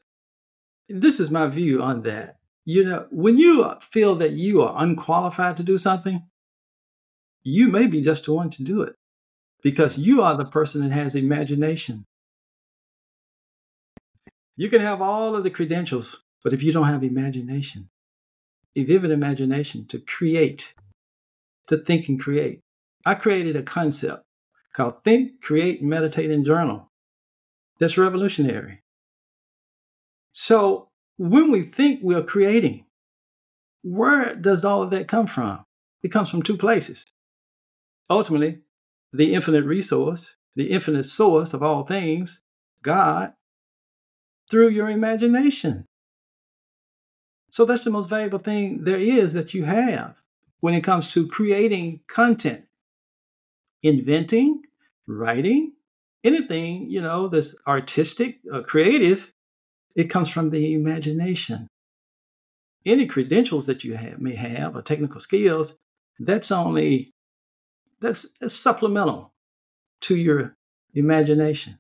this 0.89 1.21
is 1.21 1.31
my 1.31 1.47
view 1.47 1.83
on 1.83 2.03
that. 2.03 2.39
You 2.65 2.85
know, 2.85 3.07
when 3.11 3.39
you 3.39 3.71
feel 3.81 4.17
that 4.17 4.33
you 4.33 4.63
are 4.63 4.83
unqualified 4.83 5.57
to 5.59 5.63
do 5.63 5.79
something, 5.79 6.27
you 7.45 7.69
may 7.69 7.87
be 7.87 8.03
just 8.03 8.25
the 8.25 8.33
one 8.33 8.51
to 8.51 8.65
do 8.65 8.83
it 8.83 8.97
because 9.63 9.99
you 9.99 10.23
are 10.23 10.37
the 10.37 10.45
person 10.45 10.83
that 10.83 10.93
has 10.93 11.15
imagination. 11.15 12.05
You 14.57 14.71
can 14.71 14.81
have 14.81 15.03
all 15.03 15.37
of 15.37 15.45
the 15.45 15.51
credentials, 15.51 16.23
but 16.43 16.55
if 16.55 16.63
you 16.63 16.73
don't 16.73 16.87
have 16.87 17.05
imagination, 17.05 17.89
a 18.77 18.85
vivid 18.85 19.11
imagination 19.11 19.87
to 19.89 19.99
create, 19.99 20.75
to 21.67 21.77
think 21.77 22.09
and 22.09 22.21
create. 22.21 22.61
I 23.05 23.15
created 23.15 23.57
a 23.57 23.63
concept 23.63 24.23
called 24.73 25.03
Think, 25.03 25.41
Create, 25.43 25.83
Meditate, 25.83 26.31
and 26.31 26.45
Journal. 26.45 26.91
That's 27.79 27.99
revolutionary. 27.99 28.83
So 30.33 30.89
when 31.17 31.51
we 31.51 31.63
think 31.63 32.01
we're 32.03 32.23
creating, 32.23 32.85
where 33.83 34.35
does 34.35 34.65
all 34.65 34.83
of 34.83 34.91
that 34.91 35.09
come 35.09 35.27
from? 35.27 35.65
It 36.03 36.13
comes 36.13 36.29
from 36.29 36.43
two 36.43 36.57
places. 36.57 37.07
Ultimately, 38.11 38.61
the 39.17 39.35
infinite 39.35 39.65
resource, 39.65 40.37
the 40.55 40.71
infinite 40.71 41.05
source 41.05 41.55
of 41.55 41.63
all 41.63 41.85
things, 41.85 42.43
God, 42.83 43.33
through 44.51 44.69
your 44.69 44.91
imagination. 44.91 45.87
So 47.51 47.65
that's 47.65 47.85
the 47.85 47.91
most 47.91 48.09
valuable 48.09 48.39
thing 48.39 48.85
there 48.85 49.01
is 49.01 49.33
that 49.33 49.55
you 49.55 49.65
have 49.65 50.17
when 50.61 50.75
it 50.75 50.83
comes 50.83 51.13
to 51.13 51.27
creating 51.29 52.01
content, 52.09 52.65
inventing, 53.83 54.63
writing, 55.07 55.73
anything, 56.25 56.91
you 56.91 57.01
know, 57.01 57.29
that's 57.29 57.55
artistic, 57.67 58.39
or 58.53 58.63
creative, 58.63 59.33
it 59.95 60.11
comes 60.11 60.29
from 60.29 60.51
the 60.51 60.75
imagination. 60.75 61.69
Any 62.85 63.07
credentials 63.07 63.67
that 63.67 63.85
you 63.85 63.95
have, 63.95 64.21
may 64.21 64.35
have 64.35 64.77
or 64.77 64.83
technical 64.83 65.21
skills, 65.21 65.77
that's 66.19 66.53
only 66.53 67.13
that's, 68.07 68.29
that's 68.41 68.55
supplemental 68.55 69.33
to 70.03 70.17
your 70.17 70.57
imagination. 70.95 71.79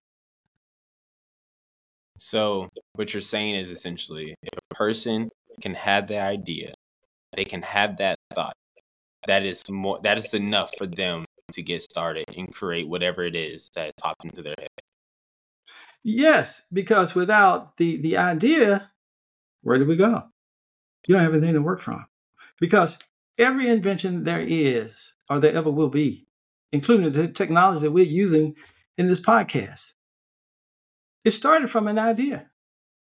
So, 2.18 2.68
what 2.94 3.12
you're 3.12 3.20
saying 3.20 3.56
is 3.56 3.70
essentially 3.70 4.34
if 4.42 4.58
a 4.70 4.74
person 4.74 5.28
can 5.60 5.74
have 5.74 6.08
the 6.08 6.18
idea, 6.18 6.74
they 7.36 7.44
can 7.44 7.62
have 7.62 7.98
that 7.98 8.16
thought, 8.34 8.54
that 9.26 9.44
is 9.44 9.62
more 9.70 10.00
that 10.02 10.16
is 10.18 10.32
enough 10.32 10.70
for 10.78 10.86
them 10.86 11.24
to 11.52 11.62
get 11.62 11.82
started 11.82 12.24
and 12.36 12.52
create 12.52 12.88
whatever 12.88 13.22
it 13.22 13.36
is 13.36 13.70
that 13.74 13.92
popped 14.00 14.24
into 14.24 14.42
their 14.42 14.54
head. 14.58 14.68
Yes, 16.02 16.62
because 16.72 17.14
without 17.14 17.76
the 17.76 17.98
the 17.98 18.16
idea, 18.16 18.90
where 19.62 19.78
do 19.78 19.84
we 19.84 19.96
go? 19.96 20.24
You 21.06 21.14
don't 21.14 21.22
have 21.22 21.34
anything 21.34 21.54
to 21.54 21.62
work 21.62 21.80
from. 21.80 22.06
Because 22.58 22.98
every 23.38 23.68
invention 23.68 24.24
there 24.24 24.44
is 24.46 25.14
or 25.28 25.38
there 25.38 25.54
ever 25.54 25.70
will 25.70 25.88
be, 25.88 26.26
including 26.72 27.12
the 27.12 27.28
technology 27.28 27.82
that 27.82 27.90
we're 27.90 28.04
using 28.04 28.54
in 28.98 29.08
this 29.08 29.20
podcast. 29.20 29.92
It 31.24 31.32
started 31.32 31.68
from 31.68 31.88
an 31.88 31.98
idea. 31.98 32.50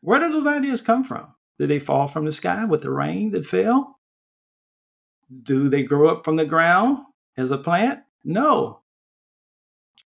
Where 0.00 0.20
did 0.20 0.32
those 0.32 0.46
ideas 0.46 0.80
come 0.80 1.04
from? 1.04 1.34
Did 1.58 1.68
they 1.68 1.78
fall 1.78 2.08
from 2.08 2.24
the 2.24 2.32
sky 2.32 2.64
with 2.64 2.82
the 2.82 2.90
rain 2.90 3.32
that 3.32 3.44
fell? 3.44 3.98
Do 5.42 5.68
they 5.68 5.82
grow 5.82 6.08
up 6.08 6.24
from 6.24 6.36
the 6.36 6.46
ground 6.46 6.98
as 7.36 7.50
a 7.50 7.58
plant? 7.58 8.00
No. 8.24 8.82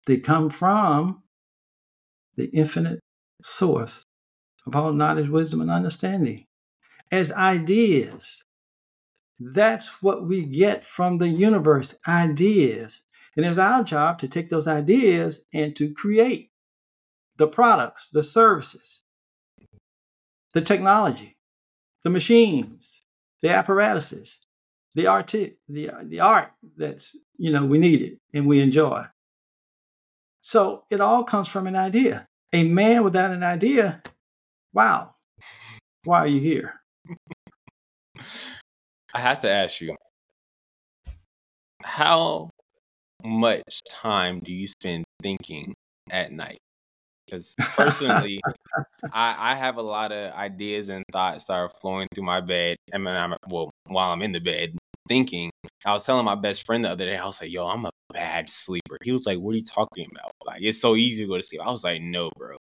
They 0.06 0.16
come 0.16 0.48
from 0.48 1.22
the 2.36 2.46
infinite 2.46 3.00
source 3.42 4.04
of 4.66 4.74
all 4.74 4.92
knowledge, 4.92 5.28
wisdom, 5.28 5.60
and 5.60 5.70
understanding 5.70 6.46
as 7.10 7.32
ideas 7.32 8.44
That's 9.40 10.02
what 10.02 10.26
we 10.26 10.44
get 10.44 10.84
from 10.84 11.16
the 11.16 11.28
universe 11.28 11.94
ideas. 12.06 13.00
And 13.36 13.46
it's 13.46 13.56
our 13.56 13.82
job 13.82 14.18
to 14.18 14.28
take 14.28 14.50
those 14.50 14.68
ideas 14.68 15.46
and 15.54 15.74
to 15.76 15.94
create 15.94 16.50
the 17.38 17.46
products, 17.46 18.10
the 18.10 18.22
services, 18.22 19.02
the 20.52 20.60
technology, 20.60 21.38
the 22.04 22.10
machines, 22.10 23.02
the 23.40 23.48
apparatuses, 23.48 24.40
the 24.94 25.06
art, 25.06 25.28
the, 25.28 25.54
the 25.68 26.20
art 26.20 26.52
that's, 26.76 27.16
you 27.38 27.50
know, 27.50 27.64
we 27.64 27.78
need 27.78 28.02
it 28.02 28.18
and 28.34 28.46
we 28.46 28.60
enjoy. 28.60 29.04
So 30.42 30.84
it 30.90 31.00
all 31.00 31.24
comes 31.24 31.48
from 31.48 31.66
an 31.66 31.76
idea. 31.76 32.28
A 32.52 32.64
man 32.64 33.04
without 33.04 33.30
an 33.30 33.42
idea, 33.42 34.02
wow, 34.74 35.14
why 36.04 36.18
are 36.18 36.26
you 36.26 36.40
here? 36.40 36.74
I 39.14 39.20
have 39.20 39.40
to 39.40 39.50
ask 39.50 39.80
you, 39.80 39.96
how 41.82 42.50
much 43.24 43.82
time 43.88 44.40
do 44.40 44.52
you 44.52 44.66
spend 44.66 45.04
thinking 45.22 45.74
at 46.10 46.32
night? 46.32 46.58
Because 47.26 47.54
personally, 47.58 48.40
I, 49.12 49.52
I 49.52 49.54
have 49.54 49.76
a 49.76 49.82
lot 49.82 50.12
of 50.12 50.32
ideas 50.34 50.88
and 50.88 51.04
thoughts 51.12 51.44
that 51.46 51.54
are 51.54 51.68
flowing 51.68 52.08
through 52.14 52.24
my 52.24 52.40
bed. 52.40 52.76
I 52.92 52.98
mean, 52.98 53.14
I'm 53.14 53.34
well 53.50 53.70
while 53.86 54.10
I'm 54.10 54.22
in 54.22 54.32
the 54.32 54.40
bed 54.40 54.76
thinking. 55.08 55.50
I 55.84 55.92
was 55.92 56.04
telling 56.04 56.24
my 56.24 56.34
best 56.34 56.66
friend 56.66 56.84
the 56.84 56.90
other 56.90 57.06
day, 57.06 57.16
I 57.16 57.24
was 57.24 57.40
like, 57.40 57.50
"Yo, 57.50 57.66
I'm 57.66 57.86
a 57.86 57.90
bad 58.12 58.50
sleeper." 58.50 58.96
He 59.02 59.12
was 59.12 59.26
like, 59.26 59.38
"What 59.38 59.54
are 59.54 59.58
you 59.58 59.64
talking 59.64 60.08
about? 60.12 60.32
Like, 60.44 60.62
it's 60.62 60.80
so 60.80 60.96
easy 60.96 61.24
to 61.24 61.28
go 61.28 61.36
to 61.36 61.42
sleep." 61.42 61.62
I 61.62 61.70
was 61.70 61.84
like, 61.84 62.02
"No, 62.02 62.30
bro. 62.36 62.56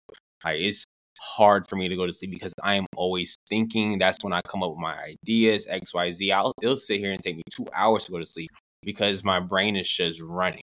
Like, 0.44 0.60
it's 0.60 0.86
hard 1.20 1.68
for 1.68 1.76
me 1.76 1.88
to 1.90 1.96
go 1.96 2.06
to 2.06 2.12
sleep 2.14 2.32
because 2.32 2.54
I 2.64 2.76
am 2.76 2.86
always 2.96 3.38
thinking. 3.48 4.00
That's 4.00 4.18
when 4.24 4.34
I 4.34 4.42
come 4.42 4.64
up 4.64 4.72
with 4.72 4.80
my 4.80 4.98
ideas, 4.98 5.68
X, 5.68 5.94
Y, 5.94 6.12
Z. 6.12 6.32
I'll 6.32 6.54
it'll 6.62 6.76
sit 6.76 7.00
here 7.00 7.12
and 7.12 7.22
take 7.22 7.38
me 7.38 7.44
two 7.52 7.66
hours 7.74 8.06
to 8.06 8.12
go 8.12 8.20
to 8.20 8.26
sleep 8.26 8.50
because 8.84 9.24
my 9.24 9.40
brain 9.40 9.76
is 9.76 9.90
just 9.90 10.22
running. 10.22 10.62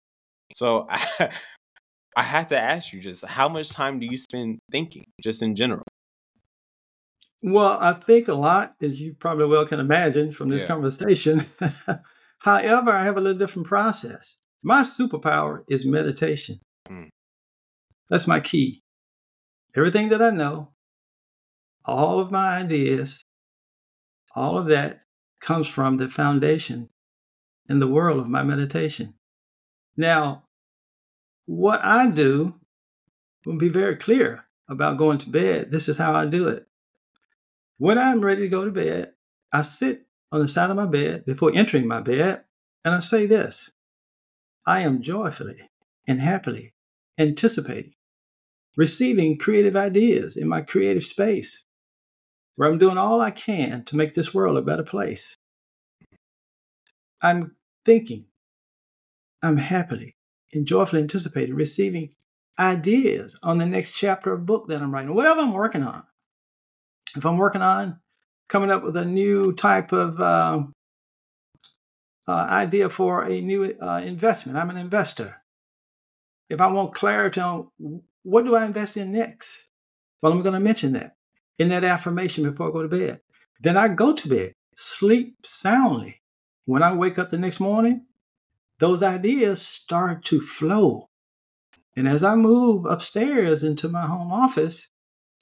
So 0.52 0.86
I, 0.90 1.30
I 2.16 2.22
have 2.22 2.48
to 2.48 2.58
ask 2.58 2.92
you 2.92 3.00
just 3.00 3.24
how 3.24 3.48
much 3.48 3.70
time 3.70 3.98
do 3.98 4.06
you 4.06 4.16
spend 4.16 4.58
thinking, 4.70 5.04
just 5.22 5.42
in 5.42 5.54
general? 5.54 5.84
Well, 7.42 7.78
I 7.80 7.92
think 7.92 8.28
a 8.28 8.34
lot, 8.34 8.74
as 8.82 9.00
you 9.00 9.14
probably 9.14 9.46
well 9.46 9.66
can 9.66 9.78
imagine 9.78 10.32
from 10.32 10.48
this 10.48 10.62
Yeah. 10.62 10.68
conversation. 10.68 11.40
However, 12.40 12.90
I 12.90 13.04
have 13.04 13.16
a 13.16 13.20
little 13.20 13.38
different 13.38 13.68
process. 13.68 14.38
My 14.62 14.80
superpower 14.82 15.62
is 15.68 15.86
meditation. 15.86 16.58
Mm. 16.90 17.08
That's 18.10 18.26
my 18.26 18.40
key. 18.40 18.80
Everything 19.76 20.08
that 20.08 20.22
I 20.22 20.30
know, 20.30 20.70
all 21.84 22.20
of 22.20 22.30
my 22.30 22.56
ideas, 22.56 23.24
all 24.34 24.58
of 24.58 24.66
that 24.66 25.02
comes 25.40 25.66
from 25.66 25.96
the 25.96 26.08
foundation 26.08 26.88
in 27.68 27.78
the 27.78 27.86
world 27.86 28.18
of 28.18 28.28
my 28.28 28.42
meditation. 28.42 29.14
Now, 29.96 30.44
what 31.46 31.80
I 31.84 32.08
do 32.08 32.54
will 33.44 33.56
be 33.56 33.68
very 33.68 33.96
clear 33.96 34.44
about 34.68 34.98
going 34.98 35.18
to 35.18 35.30
bed. 35.30 35.70
This 35.70 35.88
is 35.88 35.96
how 35.96 36.14
I 36.14 36.26
do 36.26 36.48
it. 36.48 36.66
When 37.78 37.98
I'm 37.98 38.20
ready 38.20 38.42
to 38.42 38.48
go 38.48 38.64
to 38.64 38.70
bed, 38.70 39.12
I 39.52 39.62
sit 39.62 40.06
on 40.30 40.40
the 40.40 40.48
side 40.48 40.70
of 40.70 40.76
my 40.76 40.86
bed 40.86 41.24
before 41.24 41.52
entering 41.54 41.86
my 41.86 42.00
bed 42.00 42.44
and 42.84 42.94
I 42.94 43.00
say 43.00 43.26
this 43.26 43.70
I 44.66 44.80
am 44.80 45.02
joyfully 45.02 45.70
and 46.06 46.20
happily 46.20 46.74
anticipating 47.18 47.94
receiving 48.78 49.36
creative 49.36 49.74
ideas 49.74 50.36
in 50.36 50.48
my 50.48 50.62
creative 50.62 51.04
space 51.04 51.64
where 52.54 52.70
I'm 52.70 52.78
doing 52.78 52.96
all 52.96 53.20
I 53.20 53.32
can 53.32 53.84
to 53.86 53.96
make 53.96 54.14
this 54.14 54.32
world 54.32 54.56
a 54.56 54.62
better 54.62 54.84
place. 54.84 55.36
I'm 57.20 57.56
thinking, 57.84 58.26
I'm 59.42 59.56
happily 59.56 60.14
and 60.52 60.64
joyfully 60.64 61.02
anticipating 61.02 61.56
receiving 61.56 62.14
ideas 62.58 63.38
on 63.42 63.58
the 63.58 63.66
next 63.66 63.98
chapter 63.98 64.32
of 64.32 64.46
book 64.46 64.68
that 64.68 64.80
I'm 64.80 64.94
writing, 64.94 65.14
whatever 65.14 65.40
I'm 65.40 65.52
working 65.52 65.82
on. 65.82 66.04
If 67.16 67.26
I'm 67.26 67.36
working 67.36 67.62
on 67.62 67.98
coming 68.48 68.70
up 68.70 68.84
with 68.84 68.96
a 68.96 69.04
new 69.04 69.52
type 69.54 69.92
of 69.92 70.20
uh, 70.20 70.62
uh, 72.28 72.32
idea 72.32 72.88
for 72.88 73.24
a 73.24 73.40
new 73.40 73.76
uh, 73.82 74.02
investment, 74.04 74.56
I'm 74.56 74.70
an 74.70 74.76
investor. 74.76 75.42
If 76.48 76.60
I 76.60 76.68
want 76.68 76.94
clarity 76.94 77.40
on 77.40 77.68
what 78.22 78.44
do 78.44 78.54
I 78.54 78.64
invest 78.64 78.96
in 78.96 79.12
next, 79.12 79.64
well, 80.22 80.32
I'm 80.32 80.42
going 80.42 80.54
to 80.54 80.60
mention 80.60 80.92
that 80.92 81.16
in 81.58 81.68
that 81.70 81.84
affirmation 81.84 82.44
before 82.44 82.68
I 82.68 82.72
go 82.72 82.82
to 82.82 82.88
bed. 82.88 83.20
Then 83.60 83.76
I 83.76 83.88
go 83.88 84.12
to 84.12 84.28
bed, 84.28 84.54
sleep 84.76 85.36
soundly. 85.44 86.20
When 86.64 86.82
I 86.82 86.94
wake 86.94 87.18
up 87.18 87.30
the 87.30 87.38
next 87.38 87.60
morning, 87.60 88.06
those 88.78 89.02
ideas 89.02 89.66
start 89.66 90.24
to 90.26 90.40
flow. 90.40 91.08
And 91.96 92.06
as 92.06 92.22
I 92.22 92.36
move 92.36 92.86
upstairs 92.86 93.64
into 93.64 93.88
my 93.88 94.06
home 94.06 94.30
office 94.30 94.88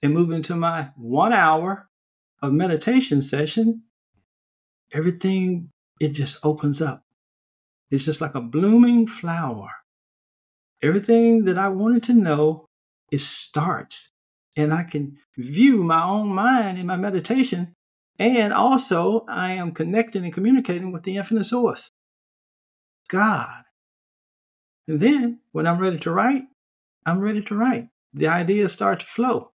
and 0.02 0.14
move 0.14 0.30
into 0.30 0.54
my 0.54 0.90
one 0.96 1.32
hour 1.32 1.88
of 2.40 2.52
meditation 2.52 3.20
session, 3.20 3.82
everything, 4.92 5.70
it 6.00 6.12
just 6.12 6.38
opens 6.42 6.80
up. 6.80 7.02
It's 7.90 8.04
just 8.04 8.20
like 8.20 8.34
a 8.34 8.40
blooming 8.40 9.06
flower. 9.06 9.70
Everything 10.82 11.44
that 11.44 11.58
I 11.58 11.68
wanted 11.68 12.02
to 12.04 12.14
know, 12.14 12.66
it 13.10 13.20
starts. 13.20 14.10
And 14.56 14.72
I 14.72 14.84
can 14.84 15.18
view 15.36 15.82
my 15.82 16.02
own 16.04 16.28
mind 16.28 16.78
in 16.78 16.86
my 16.86 16.96
meditation. 16.96 17.74
And 18.18 18.52
also, 18.52 19.24
I 19.28 19.52
am 19.52 19.72
connecting 19.72 20.24
and 20.24 20.32
communicating 20.32 20.92
with 20.92 21.02
the 21.02 21.16
infinite 21.16 21.44
source, 21.44 21.90
God. 23.08 23.64
And 24.88 25.00
then 25.00 25.40
when 25.52 25.66
I'm 25.66 25.78
ready 25.78 25.98
to 25.98 26.10
write, 26.10 26.44
I'm 27.04 27.20
ready 27.20 27.42
to 27.42 27.54
write. 27.54 27.88
The 28.14 28.28
ideas 28.28 28.72
start 28.72 29.00
to 29.00 29.06
flow. 29.06 29.52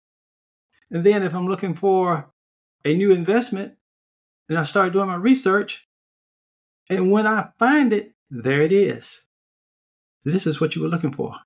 And 0.90 1.04
then 1.04 1.22
if 1.22 1.34
I'm 1.34 1.48
looking 1.48 1.74
for 1.74 2.30
a 2.84 2.94
new 2.94 3.12
investment, 3.12 3.74
and 4.48 4.58
I 4.58 4.64
start 4.64 4.92
doing 4.92 5.08
my 5.08 5.16
research, 5.16 5.86
and 6.88 7.10
when 7.10 7.26
I 7.26 7.50
find 7.58 7.92
it, 7.92 8.12
there 8.30 8.62
it 8.62 8.72
is. 8.72 9.22
This 10.26 10.44
is 10.46 10.60
what 10.60 10.74
you 10.74 10.82
were 10.82 10.88
looking 10.88 11.12
for. 11.12 11.36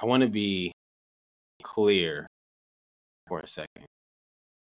I 0.00 0.06
want 0.06 0.22
to 0.22 0.28
be 0.28 0.72
clear 1.62 2.26
for 3.28 3.40
a 3.40 3.46
second. 3.46 3.86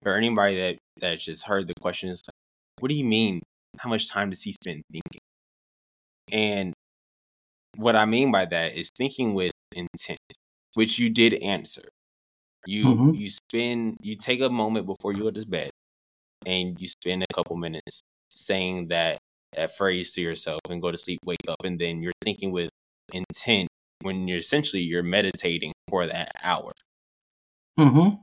For 0.02 0.16
anybody 0.16 0.56
that 0.56 0.78
that 0.98 1.18
just 1.20 1.46
heard 1.46 1.66
the 1.68 1.74
question, 1.80 2.10
like, 2.10 2.18
what 2.80 2.88
do 2.88 2.94
you 2.94 3.04
mean? 3.04 3.42
How 3.78 3.88
much 3.90 4.08
time 4.08 4.30
does 4.30 4.42
he 4.42 4.52
spend 4.52 4.82
thinking? 4.92 5.20
And 6.32 6.74
what 7.76 7.96
I 7.96 8.04
mean 8.06 8.32
by 8.32 8.46
that 8.46 8.74
is 8.74 8.90
thinking 8.96 9.34
with 9.34 9.52
intent, 9.74 10.18
which 10.74 10.98
you 10.98 11.10
did 11.10 11.34
answer. 11.34 11.88
You 12.66 12.86
Mhm. 12.94 13.14
you 13.14 13.30
spend 13.30 13.98
you 14.02 14.16
take 14.16 14.40
a 14.40 14.50
moment 14.50 14.86
before 14.86 15.12
you 15.12 15.24
go 15.24 15.30
to 15.30 15.46
bed, 15.46 15.70
and 16.46 16.80
you 16.80 16.88
spend 16.88 17.22
a 17.24 17.34
couple 17.34 17.56
minutes 17.56 18.02
saying 18.30 18.88
that 18.88 19.18
that 19.56 19.76
phrase 19.76 20.12
to 20.14 20.20
yourself 20.20 20.60
and 20.68 20.82
go 20.82 20.90
to 20.90 20.96
sleep, 20.96 21.18
wake 21.24 21.38
up, 21.48 21.64
and 21.64 21.78
then 21.78 22.02
you're 22.02 22.12
thinking 22.22 22.52
with 22.52 22.70
intent 23.12 23.68
when 24.02 24.28
you're 24.28 24.38
essentially 24.38 24.82
you're 24.82 25.02
meditating 25.02 25.72
for 25.88 26.06
that 26.06 26.30
hour. 26.42 26.72
Mm-hmm. 27.78 28.16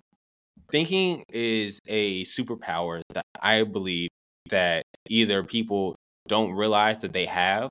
Thinking 0.70 1.24
is 1.30 1.80
a 1.88 2.24
superpower 2.24 3.02
that 3.14 3.26
I 3.40 3.64
believe 3.64 4.10
that 4.50 4.84
either 5.10 5.44
people 5.44 5.96
don't 6.28 6.52
realize 6.52 7.00
that 7.00 7.14
they 7.14 7.26
have 7.26 7.70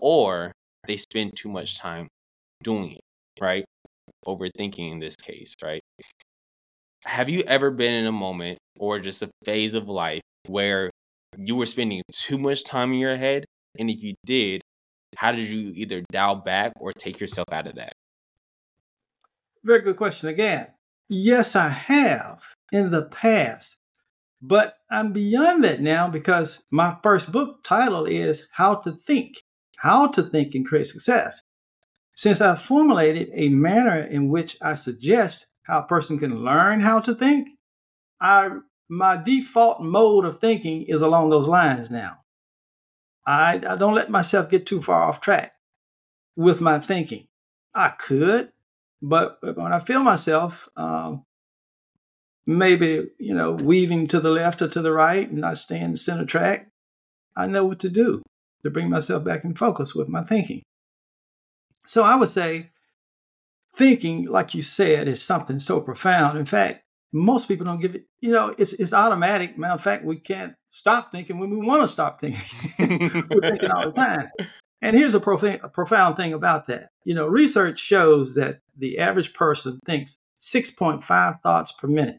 or 0.00 0.52
they 0.86 0.96
spend 0.96 1.36
too 1.36 1.48
much 1.48 1.78
time 1.78 2.08
doing 2.62 2.92
it, 2.92 3.00
right? 3.40 3.64
Overthinking 4.26 4.92
in 4.92 4.98
this 4.98 5.16
case, 5.16 5.54
right? 5.62 5.80
Have 7.04 7.28
you 7.28 7.42
ever 7.42 7.70
been 7.70 7.94
in 7.94 8.06
a 8.06 8.12
moment 8.12 8.58
or 8.78 8.98
just 8.98 9.22
a 9.22 9.30
phase 9.44 9.74
of 9.74 9.88
life 9.88 10.22
where 10.46 10.90
you 11.36 11.56
were 11.56 11.66
spending 11.66 12.02
too 12.12 12.38
much 12.38 12.64
time 12.64 12.92
in 12.92 12.98
your 12.98 13.16
head? 13.16 13.44
And 13.78 13.90
if 13.90 14.02
you 14.02 14.14
did, 14.24 14.60
how 15.16 15.32
did 15.32 15.48
you 15.48 15.72
either 15.74 16.02
dial 16.10 16.36
back 16.36 16.72
or 16.80 16.92
take 16.92 17.20
yourself 17.20 17.48
out 17.52 17.66
of 17.66 17.74
that? 17.76 17.94
Very 19.64 19.80
good 19.80 19.96
question 19.96 20.28
again. 20.28 20.68
Yes, 21.08 21.54
I 21.54 21.68
have 21.68 22.42
in 22.72 22.90
the 22.90 23.04
past, 23.04 23.76
but 24.40 24.74
I'm 24.90 25.12
beyond 25.12 25.62
that 25.64 25.80
now 25.80 26.08
because 26.08 26.62
my 26.70 26.96
first 27.02 27.30
book 27.30 27.62
title 27.62 28.06
is 28.06 28.46
How 28.52 28.76
to 28.76 28.92
Think, 28.92 29.36
How 29.78 30.08
to 30.08 30.22
Think 30.22 30.54
and 30.54 30.66
Create 30.66 30.86
Success. 30.86 31.42
Since 32.14 32.40
I've 32.40 32.60
formulated 32.60 33.30
a 33.32 33.48
manner 33.48 34.02
in 34.02 34.28
which 34.28 34.56
I 34.60 34.74
suggest 34.74 35.46
how 35.62 35.80
a 35.80 35.86
person 35.86 36.18
can 36.18 36.44
learn 36.44 36.80
how 36.80 37.00
to 37.00 37.14
think, 37.14 37.48
I, 38.20 38.48
my 38.92 39.16
default 39.16 39.80
mode 39.80 40.26
of 40.26 40.38
thinking 40.38 40.82
is 40.82 41.00
along 41.00 41.30
those 41.30 41.48
lines 41.48 41.90
now. 41.90 42.18
I, 43.26 43.54
I 43.66 43.76
don't 43.76 43.94
let 43.94 44.10
myself 44.10 44.50
get 44.50 44.66
too 44.66 44.82
far 44.82 45.04
off 45.04 45.22
track 45.22 45.54
with 46.36 46.60
my 46.60 46.78
thinking. 46.78 47.26
I 47.74 47.88
could, 47.88 48.52
but 49.00 49.38
when 49.40 49.72
I 49.72 49.78
feel 49.78 50.02
myself 50.02 50.68
um, 50.76 51.24
maybe, 52.46 53.08
you 53.18 53.32
know, 53.32 53.52
weaving 53.52 54.08
to 54.08 54.20
the 54.20 54.28
left 54.28 54.60
or 54.60 54.68
to 54.68 54.82
the 54.82 54.92
right 54.92 55.26
and 55.26 55.38
not 55.38 55.56
staying 55.56 55.84
in 55.84 55.90
the 55.92 55.96
center 55.96 56.26
track, 56.26 56.68
I 57.34 57.46
know 57.46 57.64
what 57.64 57.80
to 57.80 57.88
do 57.88 58.22
to 58.62 58.68
bring 58.68 58.90
myself 58.90 59.24
back 59.24 59.42
in 59.44 59.54
focus 59.54 59.94
with 59.94 60.08
my 60.08 60.22
thinking. 60.22 60.62
So 61.86 62.02
I 62.02 62.16
would 62.16 62.28
say 62.28 62.72
thinking, 63.74 64.26
like 64.26 64.54
you 64.54 64.60
said, 64.60 65.08
is 65.08 65.22
something 65.22 65.60
so 65.60 65.80
profound. 65.80 66.36
In 66.36 66.44
fact, 66.44 66.81
most 67.12 67.46
people 67.46 67.66
don't 67.66 67.80
give 67.80 67.94
it, 67.94 68.06
you 68.20 68.32
know, 68.32 68.54
it's 68.56 68.72
it's 68.72 68.92
automatic. 68.92 69.58
Matter 69.58 69.74
of 69.74 69.82
fact, 69.82 70.04
we 70.04 70.16
can't 70.16 70.54
stop 70.68 71.12
thinking 71.12 71.38
when 71.38 71.50
we 71.50 71.56
want 71.56 71.82
to 71.82 71.88
stop 71.88 72.20
thinking. 72.20 72.40
We're 73.30 73.50
thinking 73.50 73.70
all 73.70 73.84
the 73.84 73.92
time. 73.92 74.28
And 74.80 74.96
here's 74.96 75.14
a, 75.14 75.20
prof- 75.20 75.42
a 75.44 75.68
profound 75.68 76.16
thing 76.16 76.32
about 76.32 76.66
that. 76.66 76.90
You 77.04 77.14
know, 77.14 77.26
research 77.26 77.78
shows 77.78 78.34
that 78.34 78.60
the 78.76 78.98
average 78.98 79.32
person 79.32 79.78
thinks 79.84 80.18
6.5 80.40 81.40
thoughts 81.40 81.70
per 81.70 81.86
minute. 81.86 82.18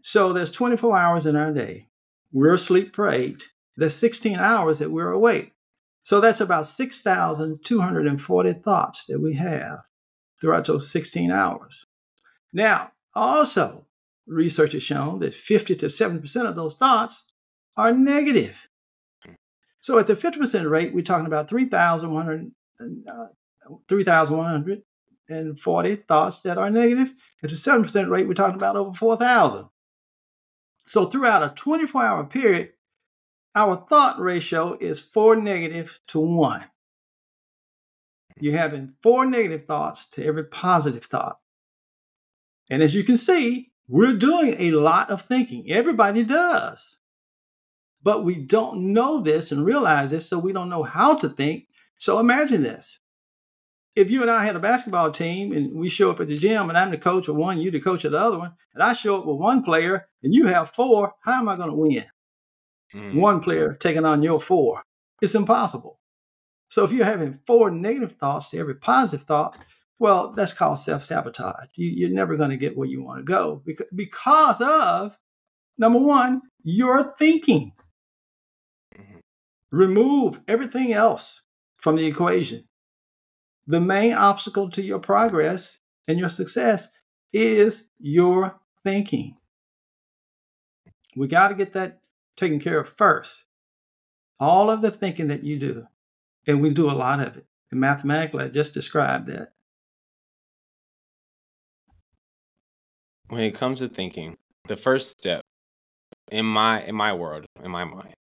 So 0.00 0.32
there's 0.32 0.52
24 0.52 0.96
hours 0.96 1.26
in 1.26 1.34
our 1.34 1.52
day. 1.52 1.88
We're 2.32 2.54
asleep 2.54 2.94
for 2.94 3.10
eight. 3.10 3.50
There's 3.76 3.96
16 3.96 4.38
hours 4.38 4.78
that 4.78 4.92
we're 4.92 5.10
awake. 5.10 5.52
So 6.02 6.20
that's 6.20 6.40
about 6.40 6.66
6,240 6.66 8.52
thoughts 8.52 9.06
that 9.06 9.20
we 9.20 9.34
have 9.34 9.78
throughout 10.40 10.66
those 10.66 10.90
16 10.90 11.30
hours. 11.30 11.86
Now, 12.52 12.92
also, 13.14 13.86
research 14.26 14.72
has 14.72 14.82
shown 14.82 15.20
that 15.20 15.34
50 15.34 15.76
to 15.76 15.86
70% 15.86 16.48
of 16.48 16.56
those 16.56 16.76
thoughts 16.76 17.22
are 17.76 17.92
negative. 17.92 18.68
So 19.80 19.98
at 19.98 20.06
the 20.06 20.14
50% 20.14 20.70
rate, 20.70 20.94
we're 20.94 21.02
talking 21.02 21.26
about 21.26 21.48
3,100, 21.48 22.52
uh, 22.80 23.26
3,140 23.88 25.96
thoughts 25.96 26.40
that 26.40 26.58
are 26.58 26.70
negative. 26.70 27.12
At 27.42 27.50
the 27.50 27.56
7% 27.56 28.08
rate, 28.08 28.26
we're 28.26 28.34
talking 28.34 28.56
about 28.56 28.76
over 28.76 28.94
4,000. 28.94 29.66
So 30.86 31.06
throughout 31.06 31.42
a 31.42 31.54
24 31.54 32.02
hour 32.02 32.24
period, 32.24 32.72
our 33.54 33.76
thought 33.76 34.18
ratio 34.18 34.76
is 34.80 35.00
four 35.00 35.36
negative 35.36 36.00
to 36.08 36.18
one. 36.18 36.64
You're 38.40 38.58
having 38.58 38.94
four 39.02 39.26
negative 39.26 39.66
thoughts 39.66 40.06
to 40.10 40.24
every 40.24 40.44
positive 40.44 41.04
thought. 41.04 41.38
And 42.74 42.82
as 42.82 42.92
you 42.92 43.04
can 43.04 43.16
see, 43.16 43.70
we're 43.86 44.14
doing 44.14 44.56
a 44.58 44.72
lot 44.72 45.08
of 45.08 45.22
thinking. 45.22 45.70
Everybody 45.70 46.24
does. 46.24 46.98
But 48.02 48.24
we 48.24 48.34
don't 48.34 48.92
know 48.92 49.20
this 49.20 49.52
and 49.52 49.64
realize 49.64 50.10
this, 50.10 50.28
so 50.28 50.40
we 50.40 50.52
don't 50.52 50.68
know 50.68 50.82
how 50.82 51.14
to 51.18 51.28
think. 51.28 51.68
So 51.98 52.18
imagine 52.18 52.64
this. 52.64 52.98
If 53.94 54.10
you 54.10 54.22
and 54.22 54.30
I 54.30 54.44
had 54.44 54.56
a 54.56 54.58
basketball 54.58 55.12
team 55.12 55.52
and 55.52 55.72
we 55.72 55.88
show 55.88 56.10
up 56.10 56.18
at 56.18 56.26
the 56.26 56.36
gym 56.36 56.68
and 56.68 56.76
I'm 56.76 56.90
the 56.90 56.98
coach 56.98 57.28
of 57.28 57.36
one, 57.36 57.60
you 57.60 57.70
the 57.70 57.80
coach 57.80 58.04
of 58.04 58.10
the 58.10 58.18
other 58.18 58.38
one, 58.38 58.54
and 58.74 58.82
I 58.82 58.92
show 58.92 59.20
up 59.20 59.24
with 59.24 59.36
one 59.36 59.62
player 59.62 60.08
and 60.24 60.34
you 60.34 60.46
have 60.46 60.70
four, 60.70 61.14
how 61.22 61.34
am 61.34 61.48
I 61.48 61.54
going 61.54 61.70
to 61.70 61.76
win? 61.76 62.06
Mm. 62.92 63.14
One 63.14 63.38
player 63.38 63.74
taking 63.74 64.04
on 64.04 64.24
your 64.24 64.40
four. 64.40 64.82
It's 65.22 65.36
impossible. 65.36 66.00
So 66.66 66.82
if 66.82 66.90
you're 66.90 67.04
having 67.04 67.38
four 67.46 67.70
negative 67.70 68.16
thoughts 68.16 68.48
to 68.48 68.58
every 68.58 68.74
positive 68.74 69.24
thought, 69.24 69.64
well, 69.98 70.32
that's 70.32 70.52
called 70.52 70.78
self 70.78 71.04
sabotage. 71.04 71.68
You, 71.76 72.06
are 72.06 72.10
never 72.10 72.36
going 72.36 72.50
to 72.50 72.56
get 72.56 72.76
where 72.76 72.88
you 72.88 73.02
want 73.02 73.20
to 73.20 73.24
go 73.24 73.62
because, 73.64 73.86
because 73.94 74.60
of 74.60 75.18
number 75.78 75.98
one, 75.98 76.42
your 76.62 77.02
thinking. 77.02 77.72
Mm-hmm. 78.96 79.18
Remove 79.70 80.40
everything 80.48 80.92
else 80.92 81.42
from 81.76 81.96
the 81.96 82.06
equation. 82.06 82.64
The 83.66 83.80
main 83.80 84.12
obstacle 84.12 84.70
to 84.70 84.82
your 84.82 84.98
progress 84.98 85.78
and 86.06 86.18
your 86.18 86.28
success 86.28 86.88
is 87.32 87.88
your 87.98 88.60
thinking. 88.82 89.36
We 91.16 91.28
got 91.28 91.48
to 91.48 91.54
get 91.54 91.72
that 91.72 92.00
taken 92.36 92.60
care 92.60 92.80
of 92.80 92.88
first. 92.88 93.44
All 94.40 94.70
of 94.70 94.82
the 94.82 94.90
thinking 94.90 95.28
that 95.28 95.44
you 95.44 95.58
do, 95.58 95.86
and 96.46 96.60
we 96.60 96.70
do 96.70 96.90
a 96.90 96.92
lot 96.92 97.20
of 97.20 97.36
it. 97.36 97.46
And 97.70 97.80
mathematically, 97.80 98.44
I 98.44 98.48
just 98.48 98.74
described 98.74 99.28
that. 99.28 99.53
When 103.34 103.42
it 103.42 103.56
comes 103.56 103.80
to 103.80 103.88
thinking, 103.88 104.36
the 104.68 104.76
first 104.76 105.10
step 105.10 105.42
in 106.30 106.46
my 106.46 106.84
in 106.84 106.94
my 106.94 107.12
world, 107.12 107.46
in 107.64 107.68
my 107.68 107.82
mind, 107.82 108.14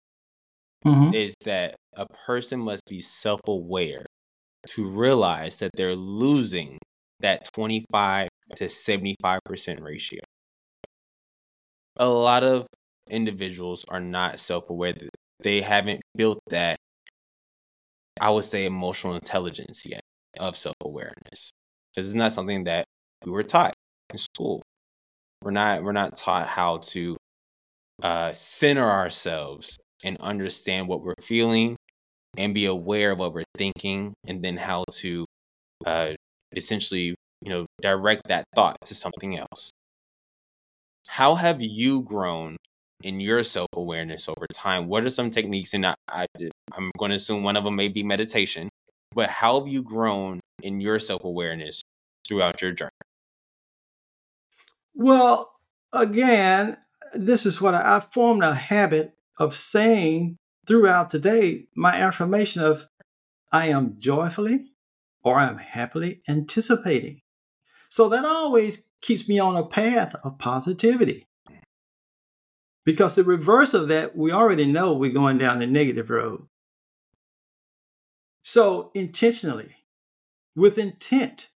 mm-hmm. 0.86 1.12
is 1.12 1.34
that 1.46 1.74
a 1.94 2.06
person 2.06 2.60
must 2.60 2.84
be 2.88 3.00
self 3.00 3.40
aware 3.48 4.06
to 4.68 4.88
realize 4.88 5.58
that 5.58 5.72
they're 5.74 5.96
losing 5.96 6.78
that 7.18 7.48
25 7.52 8.28
to 8.54 8.66
75% 8.66 9.80
ratio. 9.82 10.20
A 11.96 12.08
lot 12.08 12.44
of 12.44 12.68
individuals 13.08 13.84
are 13.88 13.98
not 13.98 14.38
self 14.38 14.70
aware 14.70 14.92
that 14.92 15.10
they 15.40 15.60
haven't 15.60 16.02
built 16.14 16.38
that, 16.50 16.76
I 18.20 18.30
would 18.30 18.44
say, 18.44 18.64
emotional 18.64 19.16
intelligence 19.16 19.84
yet 19.84 20.02
of 20.38 20.56
self 20.56 20.76
awareness. 20.84 21.50
This 21.96 22.06
is 22.06 22.14
not 22.14 22.32
something 22.32 22.62
that 22.62 22.84
we 23.26 23.32
were 23.32 23.42
taught 23.42 23.74
in 24.12 24.16
school. 24.16 24.62
We're 25.42 25.50
not 25.50 25.82
we're 25.82 25.92
not 25.92 26.16
taught 26.16 26.46
how 26.46 26.78
to 26.78 27.16
uh, 28.02 28.32
center 28.32 28.88
ourselves 28.88 29.78
and 30.04 30.16
understand 30.20 30.88
what 30.88 31.02
we're 31.02 31.14
feeling 31.20 31.76
and 32.36 32.54
be 32.54 32.66
aware 32.66 33.12
of 33.12 33.18
what 33.18 33.32
we're 33.32 33.44
thinking 33.56 34.14
and 34.26 34.42
then 34.42 34.56
how 34.56 34.84
to 34.92 35.24
uh, 35.86 36.12
essentially 36.56 37.14
you 37.42 37.50
know 37.50 37.66
direct 37.80 38.22
that 38.28 38.44
thought 38.54 38.76
to 38.86 38.94
something 38.94 39.38
else. 39.38 39.70
How 41.08 41.34
have 41.34 41.60
you 41.60 42.02
grown 42.02 42.56
in 43.02 43.18
your 43.18 43.42
self-awareness 43.42 44.28
over 44.28 44.46
time? 44.52 44.86
What 44.88 45.04
are 45.04 45.10
some 45.10 45.30
techniques? 45.30 45.74
And 45.74 45.86
I, 45.86 45.94
I, 46.08 46.26
i'm 46.72 46.90
going 46.98 47.10
to 47.10 47.16
assume 47.16 47.42
one 47.42 47.56
of 47.56 47.64
them 47.64 47.76
may 47.76 47.88
be 47.88 48.02
meditation 48.02 48.68
but 49.14 49.28
how 49.28 49.58
have 49.58 49.68
you 49.68 49.82
grown 49.82 50.40
in 50.62 50.80
your 50.80 50.98
self-awareness 50.98 51.82
throughout 52.26 52.62
your 52.62 52.72
journey 52.72 52.90
well 54.94 55.52
again 55.92 56.76
this 57.14 57.46
is 57.46 57.60
what 57.60 57.74
I, 57.74 57.96
I 57.96 58.00
formed 58.00 58.42
a 58.42 58.54
habit 58.54 59.14
of 59.38 59.54
saying 59.54 60.36
throughout 60.66 61.10
the 61.10 61.18
day 61.18 61.66
my 61.74 61.94
affirmation 61.94 62.62
of 62.62 62.86
I 63.52 63.66
am 63.66 63.96
joyfully 63.98 64.66
or 65.22 65.36
I'm 65.36 65.58
happily 65.58 66.22
anticipating. 66.28 67.20
So 67.88 68.08
that 68.08 68.24
always 68.24 68.82
keeps 69.02 69.28
me 69.28 69.38
on 69.38 69.56
a 69.56 69.66
path 69.66 70.14
of 70.22 70.38
positivity. 70.38 71.26
Because 72.84 73.14
the 73.14 73.24
reverse 73.24 73.74
of 73.74 73.88
that, 73.88 74.16
we 74.16 74.32
already 74.32 74.64
know 74.64 74.92
we're 74.92 75.12
going 75.12 75.38
down 75.38 75.58
the 75.58 75.66
negative 75.66 76.08
road. 76.10 76.46
So 78.42 78.90
intentionally, 78.94 79.76
with 80.56 80.78
intent, 80.78 81.50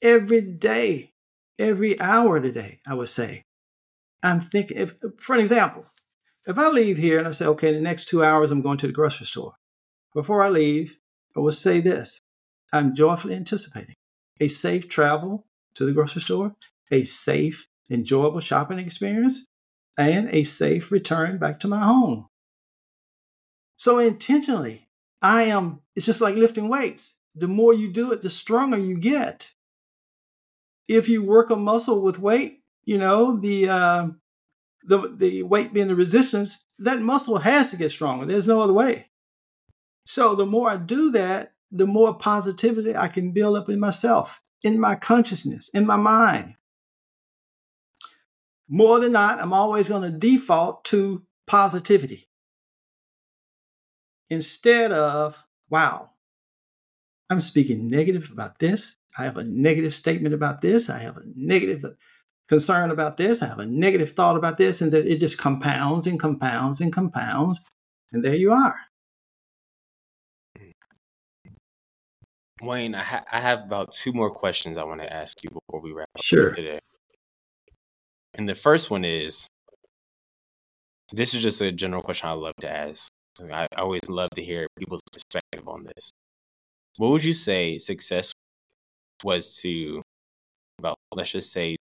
every 0.00 0.40
day, 0.40 1.11
every 1.58 2.00
hour 2.00 2.40
today, 2.40 2.80
I 2.86 2.94
would 2.94 3.08
say, 3.08 3.44
I'm 4.22 4.40
thinking, 4.40 4.78
if, 4.78 4.94
for 5.18 5.34
an 5.34 5.40
example, 5.40 5.86
if 6.46 6.58
I 6.58 6.68
leave 6.68 6.96
here 6.96 7.18
and 7.18 7.28
I 7.28 7.32
say, 7.32 7.46
okay, 7.46 7.72
the 7.72 7.80
next 7.80 8.08
two 8.08 8.24
hours 8.24 8.50
I'm 8.50 8.62
going 8.62 8.78
to 8.78 8.86
the 8.86 8.92
grocery 8.92 9.26
store, 9.26 9.54
before 10.14 10.42
I 10.42 10.48
leave, 10.48 10.98
I 11.36 11.40
will 11.40 11.52
say 11.52 11.80
this 11.80 12.20
I'm 12.72 12.94
joyfully 12.94 13.34
anticipating 13.34 13.94
a 14.40 14.48
safe 14.48 14.88
travel 14.88 15.46
to 15.74 15.84
the 15.84 15.92
grocery 15.92 16.22
store, 16.22 16.54
a 16.90 17.04
safe, 17.04 17.66
enjoyable 17.90 18.40
shopping 18.40 18.78
experience, 18.78 19.46
and 19.96 20.28
a 20.30 20.44
safe 20.44 20.90
return 20.90 21.38
back 21.38 21.60
to 21.60 21.68
my 21.68 21.84
home. 21.84 22.28
So 23.76 23.98
intentionally, 23.98 24.88
I 25.20 25.44
am, 25.44 25.80
it's 25.94 26.06
just 26.06 26.20
like 26.20 26.34
lifting 26.34 26.68
weights. 26.68 27.14
The 27.34 27.48
more 27.48 27.72
you 27.72 27.92
do 27.92 28.12
it, 28.12 28.20
the 28.20 28.30
stronger 28.30 28.78
you 28.78 28.98
get. 28.98 29.52
If 30.88 31.08
you 31.08 31.22
work 31.22 31.50
a 31.50 31.56
muscle 31.56 32.00
with 32.00 32.18
weight, 32.18 32.60
you 32.84 32.98
know, 32.98 33.38
the, 33.38 33.68
uh, 33.68 34.06
the, 34.84 35.14
the 35.16 35.42
weight 35.44 35.72
being 35.72 35.88
the 35.88 35.94
resistance, 35.94 36.64
that 36.78 37.00
muscle 37.00 37.38
has 37.38 37.70
to 37.70 37.76
get 37.76 37.90
stronger. 37.90 38.26
There's 38.26 38.48
no 38.48 38.60
other 38.60 38.72
way. 38.72 39.08
So 40.04 40.34
the 40.34 40.46
more 40.46 40.70
I 40.70 40.76
do 40.76 41.10
that, 41.12 41.52
the 41.70 41.86
more 41.86 42.14
positivity 42.14 42.96
I 42.96 43.08
can 43.08 43.32
build 43.32 43.56
up 43.56 43.68
in 43.68 43.78
myself, 43.80 44.42
in 44.62 44.78
my 44.78 44.96
consciousness, 44.96 45.70
in 45.72 45.86
my 45.86 45.96
mind. 45.96 46.56
More 48.68 49.00
than 49.00 49.12
not, 49.12 49.40
I'm 49.40 49.52
always 49.52 49.88
going 49.88 50.02
to 50.02 50.18
default 50.18 50.84
to 50.86 51.22
positivity 51.46 52.28
instead 54.30 54.92
of, 54.92 55.44
wow, 55.68 56.10
I'm 57.30 57.40
speaking 57.40 57.88
negative 57.88 58.30
about 58.32 58.58
this. 58.58 58.96
I 59.18 59.24
have 59.24 59.36
a 59.36 59.44
negative 59.44 59.94
statement 59.94 60.34
about 60.34 60.60
this. 60.60 60.88
I 60.88 60.98
have 60.98 61.16
a 61.16 61.22
negative 61.34 61.84
concern 62.48 62.90
about 62.90 63.16
this. 63.16 63.42
I 63.42 63.46
have 63.46 63.58
a 63.58 63.66
negative 63.66 64.10
thought 64.10 64.36
about 64.36 64.56
this. 64.56 64.80
And 64.80 64.92
it 64.92 65.18
just 65.18 65.38
compounds 65.38 66.06
and 66.06 66.18
compounds 66.18 66.80
and 66.80 66.92
compounds. 66.92 67.60
And 68.12 68.24
there 68.24 68.34
you 68.34 68.52
are. 68.52 68.76
Wayne, 72.62 72.94
I, 72.94 73.02
ha- 73.02 73.24
I 73.30 73.40
have 73.40 73.60
about 73.60 73.92
two 73.92 74.12
more 74.12 74.30
questions 74.30 74.78
I 74.78 74.84
want 74.84 75.00
to 75.00 75.12
ask 75.12 75.42
you 75.42 75.50
before 75.50 75.80
we 75.80 75.92
wrap 75.92 76.08
up 76.16 76.22
sure. 76.22 76.52
today. 76.52 76.78
And 78.34 78.48
the 78.48 78.54
first 78.54 78.90
one 78.90 79.04
is 79.04 79.48
this 81.12 81.34
is 81.34 81.42
just 81.42 81.60
a 81.60 81.72
general 81.72 82.02
question 82.02 82.28
I 82.28 82.32
love 82.32 82.54
to 82.60 82.70
ask. 82.70 83.10
I 83.52 83.66
always 83.76 84.02
love 84.08 84.30
to 84.36 84.42
hear 84.42 84.68
people's 84.78 85.02
perspective 85.12 85.66
on 85.66 85.84
this. 85.84 86.12
What 86.98 87.10
would 87.10 87.24
you 87.24 87.32
say 87.32 87.78
success 87.78 88.32
was 89.24 89.56
to 89.62 90.02
about, 90.78 90.96
let's 91.14 91.30
just 91.30 91.52
say, 91.52 91.76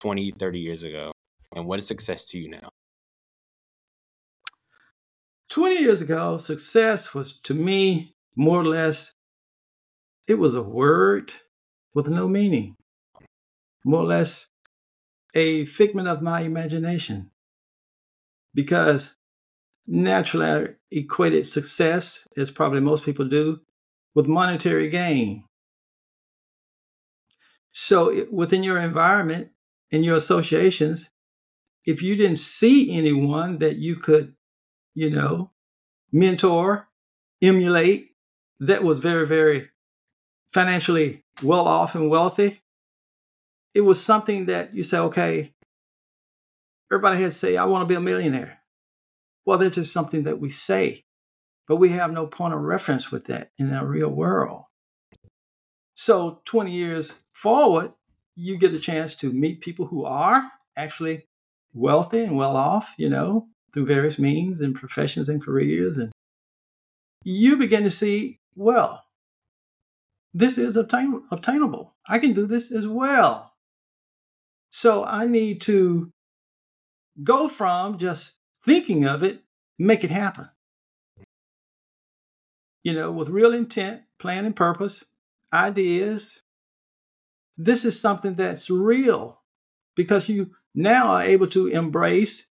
20, 0.00 0.32
30 0.32 0.58
years 0.58 0.84
ago? 0.84 1.12
And 1.54 1.66
what 1.66 1.78
is 1.78 1.86
success 1.86 2.24
to 2.26 2.38
you 2.38 2.48
now? 2.48 2.70
20 5.50 5.80
years 5.80 6.00
ago, 6.00 6.36
success 6.36 7.12
was 7.12 7.32
to 7.40 7.54
me 7.54 8.14
more 8.36 8.60
or 8.60 8.66
less, 8.66 9.12
it 10.28 10.34
was 10.34 10.54
a 10.54 10.62
word 10.62 11.34
with 11.92 12.08
no 12.08 12.28
meaning, 12.28 12.76
more 13.84 14.02
or 14.02 14.06
less 14.06 14.46
a 15.34 15.64
figment 15.64 16.06
of 16.06 16.22
my 16.22 16.42
imagination. 16.42 17.30
Because 18.54 19.14
naturally, 19.86 20.46
I 20.46 20.66
equated 20.90 21.46
success, 21.46 22.20
as 22.36 22.50
probably 22.50 22.80
most 22.80 23.04
people 23.04 23.28
do, 23.28 23.60
with 24.14 24.28
monetary 24.28 24.88
gain. 24.88 25.44
So, 27.72 28.26
within 28.30 28.62
your 28.62 28.78
environment 28.78 29.50
and 29.92 30.04
your 30.04 30.16
associations, 30.16 31.10
if 31.84 32.02
you 32.02 32.16
didn't 32.16 32.38
see 32.38 32.96
anyone 32.96 33.58
that 33.58 33.76
you 33.76 33.96
could, 33.96 34.34
you 34.94 35.10
know, 35.10 35.50
mentor, 36.12 36.88
emulate, 37.40 38.10
that 38.58 38.82
was 38.82 38.98
very, 38.98 39.26
very 39.26 39.70
financially 40.48 41.24
well 41.42 41.66
off 41.66 41.94
and 41.94 42.10
wealthy, 42.10 42.60
it 43.74 43.82
was 43.82 44.02
something 44.02 44.46
that 44.46 44.74
you 44.74 44.82
say, 44.82 44.98
okay, 44.98 45.54
everybody 46.90 47.22
has 47.22 47.34
to 47.34 47.38
say, 47.38 47.56
I 47.56 47.64
want 47.64 47.82
to 47.82 47.86
be 47.86 47.94
a 47.94 48.00
millionaire. 48.00 48.58
Well, 49.46 49.58
that's 49.58 49.76
just 49.76 49.92
something 49.92 50.24
that 50.24 50.40
we 50.40 50.50
say, 50.50 51.04
but 51.66 51.76
we 51.76 51.90
have 51.90 52.12
no 52.12 52.26
point 52.26 52.52
of 52.52 52.60
reference 52.60 53.10
with 53.10 53.26
that 53.26 53.52
in 53.58 53.70
the 53.70 53.84
real 53.84 54.10
world. 54.10 54.64
So 56.00 56.40
20 56.46 56.72
years 56.72 57.16
forward, 57.30 57.92
you 58.34 58.56
get 58.56 58.72
a 58.72 58.78
chance 58.78 59.14
to 59.16 59.30
meet 59.30 59.60
people 59.60 59.84
who 59.84 60.06
are 60.06 60.50
actually 60.74 61.26
wealthy 61.74 62.20
and 62.20 62.38
well 62.38 62.56
off, 62.56 62.94
you 62.96 63.10
know, 63.10 63.48
through 63.74 63.84
various 63.84 64.18
means 64.18 64.62
and 64.62 64.74
professions 64.74 65.28
and 65.28 65.44
careers. 65.44 65.98
And 65.98 66.10
you 67.22 67.58
begin 67.58 67.84
to 67.84 67.90
see, 67.90 68.40
well, 68.54 69.04
this 70.32 70.56
is 70.56 70.74
obtain- 70.74 71.22
obtainable. 71.30 71.94
I 72.08 72.18
can 72.18 72.32
do 72.32 72.46
this 72.46 72.72
as 72.72 72.86
well. 72.86 73.52
So 74.70 75.04
I 75.04 75.26
need 75.26 75.60
to 75.62 76.10
go 77.22 77.46
from 77.46 77.98
just 77.98 78.32
thinking 78.58 79.04
of 79.04 79.22
it, 79.22 79.44
make 79.78 80.02
it 80.02 80.10
happen. 80.10 80.48
You 82.84 82.94
know, 82.94 83.12
with 83.12 83.28
real 83.28 83.52
intent, 83.52 84.04
plan, 84.18 84.46
and 84.46 84.56
purpose, 84.56 85.04
ideas. 85.52 86.40
This 87.56 87.84
is 87.84 88.00
something 88.00 88.34
that's 88.34 88.70
real 88.70 89.42
because 89.96 90.28
you 90.28 90.52
now 90.74 91.08
are 91.08 91.22
able 91.22 91.46
to 91.48 91.66
embrace, 91.66 92.46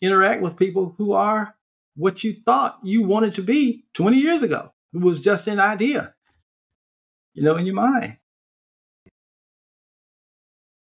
interact 0.00 0.42
with 0.42 0.56
people 0.56 0.94
who 0.98 1.12
are 1.12 1.54
what 1.94 2.24
you 2.24 2.34
thought 2.34 2.78
you 2.82 3.02
wanted 3.02 3.34
to 3.34 3.42
be 3.42 3.84
20 3.94 4.16
years 4.16 4.42
ago. 4.42 4.72
It 4.94 5.00
was 5.00 5.20
just 5.20 5.46
an 5.46 5.60
idea, 5.60 6.14
you 7.34 7.42
know, 7.42 7.56
in 7.56 7.66
your 7.66 7.74
mind. 7.74 8.18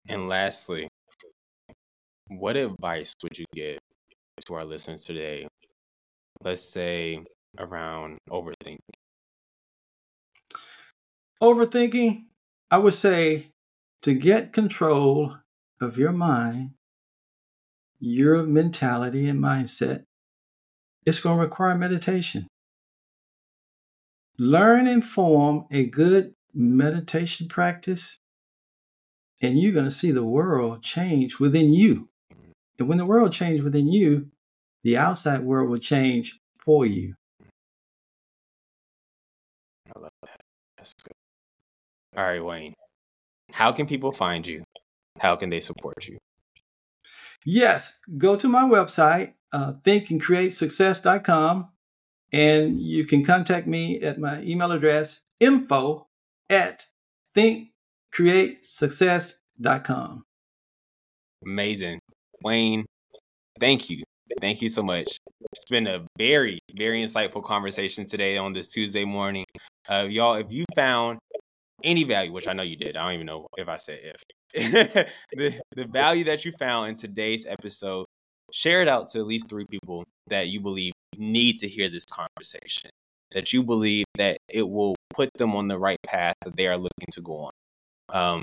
And 0.09 0.29
lastly, 0.29 0.89
what 2.29 2.57
advice 2.57 3.15
would 3.23 3.39
you 3.39 3.45
give 3.55 3.79
to 4.47 4.55
our 4.55 4.65
listeners 4.65 5.05
today? 5.05 5.47
Let's 6.43 6.63
say 6.63 7.25
around 7.59 8.19
overthinking. 8.31 8.79
Overthinking, 11.43 12.25
I 12.71 12.79
would 12.79 12.95
say 12.95 13.53
to 14.03 14.15
get 14.15 14.53
control 14.53 15.37
of 15.81 15.97
your 15.97 16.13
mind, 16.13 16.73
your 18.01 18.43
mentality 18.43 19.29
and 19.29 19.41
mindset, 19.41 20.05
it's 21.07 21.21
going 21.21 21.39
to 21.39 21.43
require 21.43 21.77
meditation. 21.77 22.49
Learn 24.39 24.87
and 24.87 25.05
form 25.05 25.67
a 25.71 25.85
good 25.85 26.35
meditation 26.55 27.49
practice, 27.49 28.19
and 29.41 29.61
you're 29.61 29.73
going 29.73 29.85
to 29.85 29.91
see 29.91 30.11
the 30.11 30.25
world 30.25 30.83
change 30.83 31.39
within 31.39 31.73
you. 31.73 32.09
And 32.79 32.89
when 32.89 32.99
the 32.99 33.07
world 33.07 33.33
changes 33.33 33.65
within 33.65 33.89
you, 33.89 34.31
the 34.85 34.97
outside 34.97 35.43
world 35.43 35.71
will 35.71 35.79
change 35.79 36.39
for 36.59 36.87
you. 36.87 37.15
I 39.95 40.01
love 40.01 40.13
that. 40.23 40.41
That's 40.77 40.95
good. 40.95 41.18
All 42.19 42.25
right, 42.25 42.45
Wayne. 42.45 42.75
How 43.53 43.71
can 43.71 43.87
people 43.87 44.11
find 44.11 44.45
you? 44.45 44.65
How 45.21 45.37
can 45.37 45.51
they 45.51 45.61
support 45.61 46.09
you? 46.09 46.19
Yes, 47.45 47.97
go 48.19 48.35
to 48.35 48.49
my 48.49 48.65
website, 48.65 49.35
uh, 49.53 49.75
thinkandcreatesuccess.com, 49.85 51.69
and 52.33 52.83
you 52.83 53.07
can 53.07 53.25
contact 53.25 53.69
me 53.69 54.03
at 54.03 54.19
my 54.19 54.43
email 54.43 54.73
address, 54.73 55.21
info 55.39 56.09
at 56.51 56.87
thinkcreatesuccess.com. 57.37 60.25
Amazing. 61.47 62.01
Wayne, 62.43 62.85
thank 63.61 63.91
you. 63.91 64.03
Thank 64.41 64.61
you 64.61 64.69
so 64.69 64.83
much. 64.83 65.19
It's 65.53 65.65
been 65.71 65.87
a 65.87 66.05
very, 66.19 66.59
very 66.77 67.05
insightful 67.05 67.45
conversation 67.45 68.09
today 68.09 68.37
on 68.37 68.55
this 68.55 68.67
Tuesday 68.67 69.05
morning. 69.05 69.45
Uh, 69.89 70.07
y'all, 70.09 70.35
if 70.35 70.49
you 70.51 70.65
found 70.75 71.21
any 71.85 72.05
value, 72.05 72.33
which 72.33 72.49
I 72.49 72.53
know 72.53 72.63
you 72.63 72.77
did, 72.77 72.97
I 72.97 73.05
don't 73.05 73.15
even 73.15 73.27
know 73.27 73.47
if 73.57 73.69
I 73.69 73.77
said 73.77 74.01
if, 74.55 75.11
the, 75.33 75.61
the 75.75 75.87
value 75.87 76.25
that 76.25 76.45
you 76.45 76.53
found 76.59 76.91
in 76.91 76.97
today's 76.97 77.47
episode, 77.47 78.07
share 78.53 78.83
it 78.83 78.89
out 78.89 79.09
to 79.11 79.19
at 79.19 79.27
least 79.27 79.49
three 79.49 79.67
people 79.71 80.05
that 80.29 80.49
you 80.49 80.61
believe 80.61 80.93
need 81.17 81.59
to 81.61 81.69
hear 81.69 81.89
this 81.89 82.05
conversation, 82.07 82.91
that 83.33 83.53
you 83.53 83.63
believe 83.63 84.05
that 84.17 84.39
it 84.49 84.69
will 84.69 84.95
put 85.11 85.31
them 85.37 85.55
on 85.55 85.69
the 85.69 85.79
right 85.79 85.99
path 86.07 86.35
that 86.45 86.57
they 86.57 86.67
are 86.67 86.77
looking 86.77 87.09
to 87.13 87.21
go 87.21 87.51
on. 87.51 87.53
Um, 88.11 88.43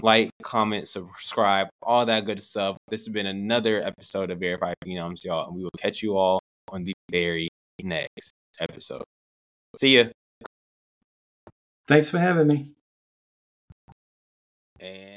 like, 0.00 0.30
comment, 0.42 0.88
subscribe, 0.88 1.68
all 1.82 2.04
that 2.06 2.24
good 2.24 2.40
stuff. 2.40 2.76
This 2.88 3.06
has 3.06 3.12
been 3.12 3.26
another 3.26 3.82
episode 3.82 4.30
of 4.30 4.40
Verified 4.40 4.74
Phenoms, 4.84 5.24
y'all, 5.24 5.46
and 5.46 5.56
we 5.56 5.62
will 5.62 5.70
catch 5.78 6.02
you 6.02 6.16
all 6.16 6.40
on 6.68 6.84
the 6.84 6.94
very 7.10 7.48
next 7.82 8.32
episode. 8.60 9.04
See 9.78 9.96
ya. 9.98 10.04
Thanks 11.92 12.08
for 12.08 12.18
having 12.18 12.46
me. 12.48 12.72
And 14.80 15.11